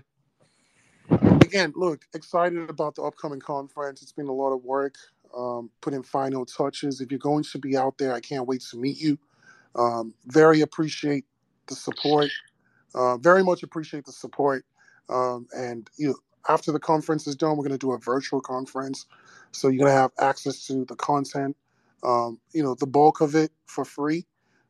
[1.41, 4.01] Again, look, excited about the upcoming conference.
[4.01, 4.95] It's been a lot of work,
[5.35, 7.01] um, putting final touches.
[7.01, 9.17] If you're going to be out there, I can't wait to meet you.
[9.75, 11.25] Um, very appreciate
[11.67, 12.29] the support.
[12.95, 14.65] Uh, very much appreciate the support.
[15.09, 16.15] Um, and you know,
[16.49, 19.05] after the conference is done, we're going to do a virtual conference.
[19.51, 21.55] So you're going to have access to the content,
[22.03, 24.25] um, you know, the bulk of it for free.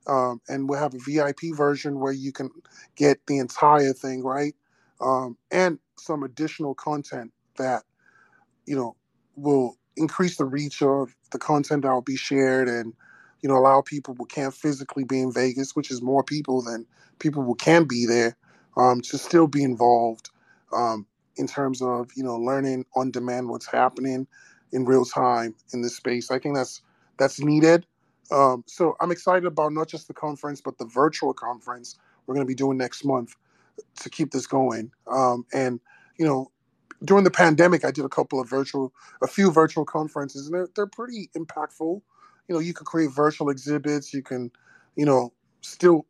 [0.08, 2.50] Um, and we'll have a VIP version where you can
[2.96, 4.56] get the entire thing, right?
[5.04, 7.84] Um, and some additional content that,
[8.66, 8.96] you know,
[9.36, 12.94] will increase the reach of the content that will be shared and,
[13.42, 16.86] you know, allow people who can't physically be in Vegas, which is more people than
[17.20, 18.38] people who can be there,
[18.78, 20.30] um, to still be involved
[20.72, 24.26] um, in terms of, you know, learning on demand what's happening
[24.72, 26.32] in real time in this space.
[26.32, 26.82] I think that's
[27.18, 27.86] that's needed.
[28.32, 32.46] Um, so I'm excited about not just the conference, but the virtual conference we're going
[32.46, 33.36] to be doing next month
[34.02, 34.92] to keep this going.
[35.08, 35.80] Um, and
[36.18, 36.52] you know,
[37.04, 40.70] during the pandemic, I did a couple of virtual, a few virtual conferences, and they're
[40.76, 42.02] they're pretty impactful.
[42.48, 44.14] You know, you can create virtual exhibits.
[44.14, 44.52] You can,
[44.96, 46.06] you know, still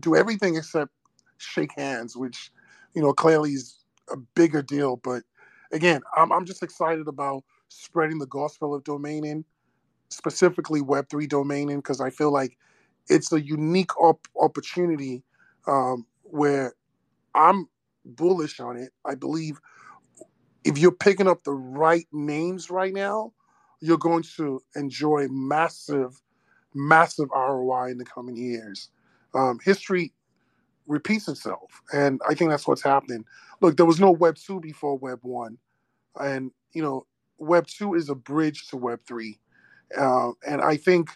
[0.00, 0.92] do everything except
[1.38, 2.52] shake hands, which
[2.94, 3.78] you know clearly is
[4.10, 4.96] a bigger deal.
[4.96, 5.22] But
[5.72, 9.44] again, I'm I'm just excited about spreading the gospel of domaining,
[10.08, 12.56] specifically Web3 domaining, because I feel like
[13.08, 15.22] it's a unique op- opportunity
[15.66, 16.74] um, where
[17.34, 17.68] I'm
[18.04, 18.92] bullish on it.
[19.04, 19.60] I believe
[20.64, 23.32] if you're picking up the right names right now,
[23.80, 26.20] you're going to enjoy massive,
[26.74, 28.88] massive ROI in the coming years.
[29.34, 30.12] Um, history
[30.86, 33.24] repeats itself, and I think that's what's happening.
[33.60, 35.58] Look, there was no Web two before Web one,
[36.18, 37.06] and you know,
[37.38, 39.38] Web two is a bridge to Web three,
[39.98, 41.10] uh, and I think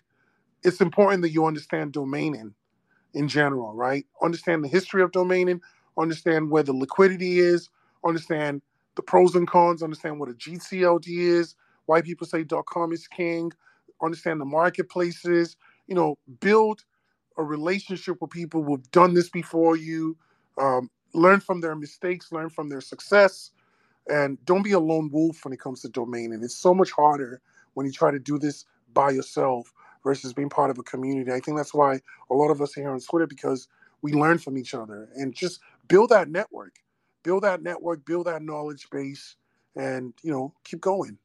[0.62, 2.52] it's important that you understand domaining
[3.14, 4.04] in general, right?
[4.22, 5.60] Understand the history of domaining,
[5.99, 7.70] understand where the liquidity is,
[8.07, 8.62] understand
[8.96, 13.53] the pros and cons, understand what a GTLD is, why people say .com is king,
[14.03, 15.57] understand the marketplaces,
[15.88, 16.84] you know, build
[17.38, 20.16] a relationship with people who've done this before you,
[20.59, 23.53] um, learn from their mistakes, learn from their success,
[24.09, 26.32] and don't be a lone wolf when it comes to domain.
[26.34, 27.40] And It's so much harder
[27.74, 29.72] when you try to do this by yourself
[30.05, 31.32] versus being part of a community.
[31.32, 33.68] I think that's why a lot of us here on Twitter because
[34.03, 36.76] we learn from each other and just build that network,
[37.24, 39.36] build that network, build that knowledge base,
[39.76, 41.18] and you know keep going.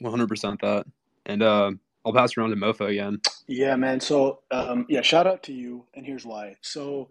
[0.00, 0.86] One hundred percent that,
[1.26, 1.72] and uh,
[2.04, 3.20] I'll pass around to Mofo again.
[3.46, 4.00] Yeah, man.
[4.00, 6.56] So um, yeah, shout out to you, and here's why.
[6.62, 7.10] So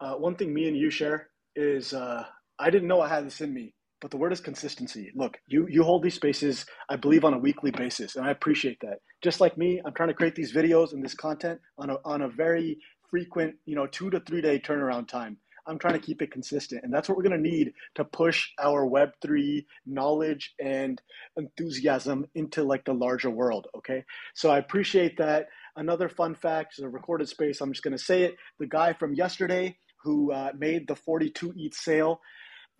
[0.00, 2.24] uh, one thing me and you share is uh,
[2.58, 5.10] I didn't know I had this in me, but the word is consistency.
[5.16, 8.78] Look, you you hold these spaces, I believe, on a weekly basis, and I appreciate
[8.82, 9.00] that.
[9.22, 12.22] Just like me, I'm trying to create these videos and this content on a on
[12.22, 12.78] a very
[13.14, 15.36] frequent, you know, two to three day turnaround time.
[15.68, 16.82] I'm trying to keep it consistent.
[16.82, 21.00] And that's what we're going to need to push our Web3 knowledge and
[21.36, 23.68] enthusiasm into like the larger world.
[23.78, 24.04] Okay.
[24.34, 25.46] So I appreciate that.
[25.76, 27.60] Another fun fact is a recorded space.
[27.60, 28.34] I'm just going to say it.
[28.58, 32.20] The guy from yesterday who uh, made the 42 ETH sale.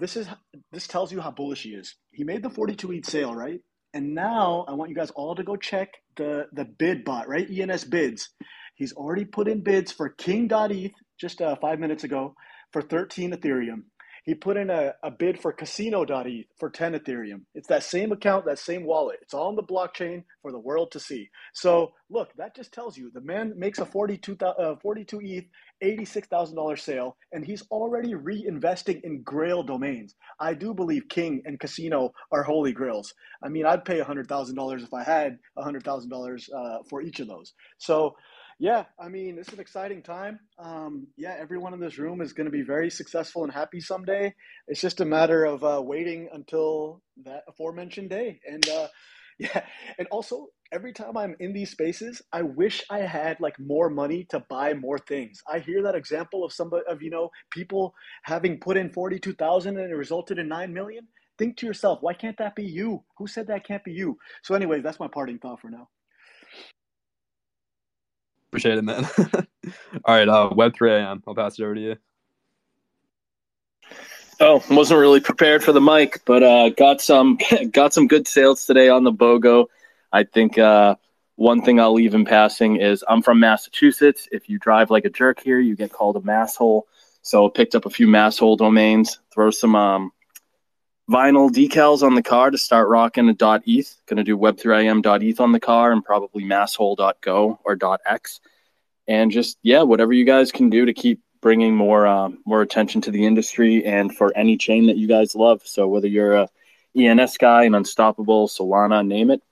[0.01, 0.27] This is
[0.73, 1.95] this tells you how bullish he is.
[2.11, 3.61] He made the 42 ETH sale, right?
[3.95, 7.49] And now I want you guys all to go check the the bid bot, right?
[7.49, 8.31] ENS bids.
[8.75, 12.35] He's already put in bids for King.eth just uh, five minutes ago
[12.73, 13.83] for 13 Ethereum.
[14.25, 17.43] he put in a, a bid for casino.eth for 10 Ethereum.
[17.55, 19.19] It's that same account, that same wallet.
[19.23, 21.29] It's all on the blockchain for the world to see.
[21.55, 25.45] So, look, that just tells you the man makes a 42, uh, 42 ETH,
[25.83, 30.15] $86,000 sale, and he's already reinvesting in grail domains.
[30.41, 33.15] I do believe King and Casino are holy grails.
[33.43, 37.55] I mean, I'd pay $100,000 if I had $100,000 uh, for each of those.
[37.79, 38.17] So,
[38.59, 40.41] yeah, I mean, this is an exciting time.
[40.59, 44.35] Um, yeah, everyone in this room is going to be very successful and happy someday.
[44.69, 48.41] It's just a matter of uh, waiting until that aforementioned day.
[48.51, 48.89] And uh,
[49.39, 49.65] yeah,
[49.99, 54.27] and also every time I'm in these spaces, I wish I had like more money
[54.31, 55.43] to buy more things.
[55.53, 57.95] I hear that example of somebody of you know people
[58.25, 61.09] having put in forty two thousand and it resulted in nine million.
[61.39, 63.03] Think to yourself, why can't that be you?
[63.19, 64.19] Who said that can't be you?
[64.45, 65.89] So, anyways, that's my parting thought for now.
[68.55, 69.05] Appreciate it, man.
[70.05, 71.25] All right, uh, Web three AM.
[71.27, 71.97] I'll pass it over to you.
[74.39, 77.37] Oh, wasn't really prepared for the mic, but uh, got some
[77.73, 79.67] got some good sales today on the BOGO.
[80.13, 80.95] I think uh,
[81.35, 84.29] one thing I'll leave in passing is I'm from Massachusetts.
[84.31, 86.83] If you drive like a jerk here, you get called a masshole.
[87.23, 89.19] So picked up a few masshole domains.
[89.33, 90.13] Throw some um,
[91.11, 93.97] vinyl decals on the car to start rocking a .eth.
[94.07, 98.41] Going to do web3im.eth on the car and probably masshole.go or .x.
[99.07, 103.03] And just yeah, whatever you guys can do to keep bringing more um, more attention
[103.03, 105.61] to the industry and for any chain that you guys love.
[105.65, 106.49] So whether you're a
[106.97, 109.43] ENS guy, an Unstoppable, Solana, name it,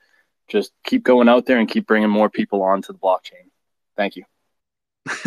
[0.49, 3.51] just keep going out there and keep bringing more people onto the blockchain.
[3.97, 4.25] Thank you.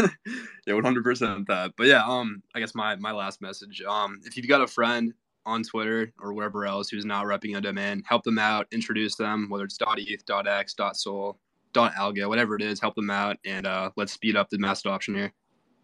[0.65, 1.73] yeah, one hundred percent that.
[1.77, 3.83] But yeah, um, I guess my my last message.
[3.83, 5.13] Um, if you've got a friend
[5.45, 9.47] on Twitter or wherever else who's not repping a domain, help them out, introduce them,
[9.49, 11.39] whether it's .eth, .x, .sol,
[11.73, 15.15] .algo, whatever it is, help them out, and uh, let's speed up the mass adoption
[15.15, 15.31] here.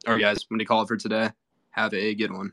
[0.07, 1.30] All right, guys, I'm gonna call it for today.
[1.72, 2.51] Have a good one.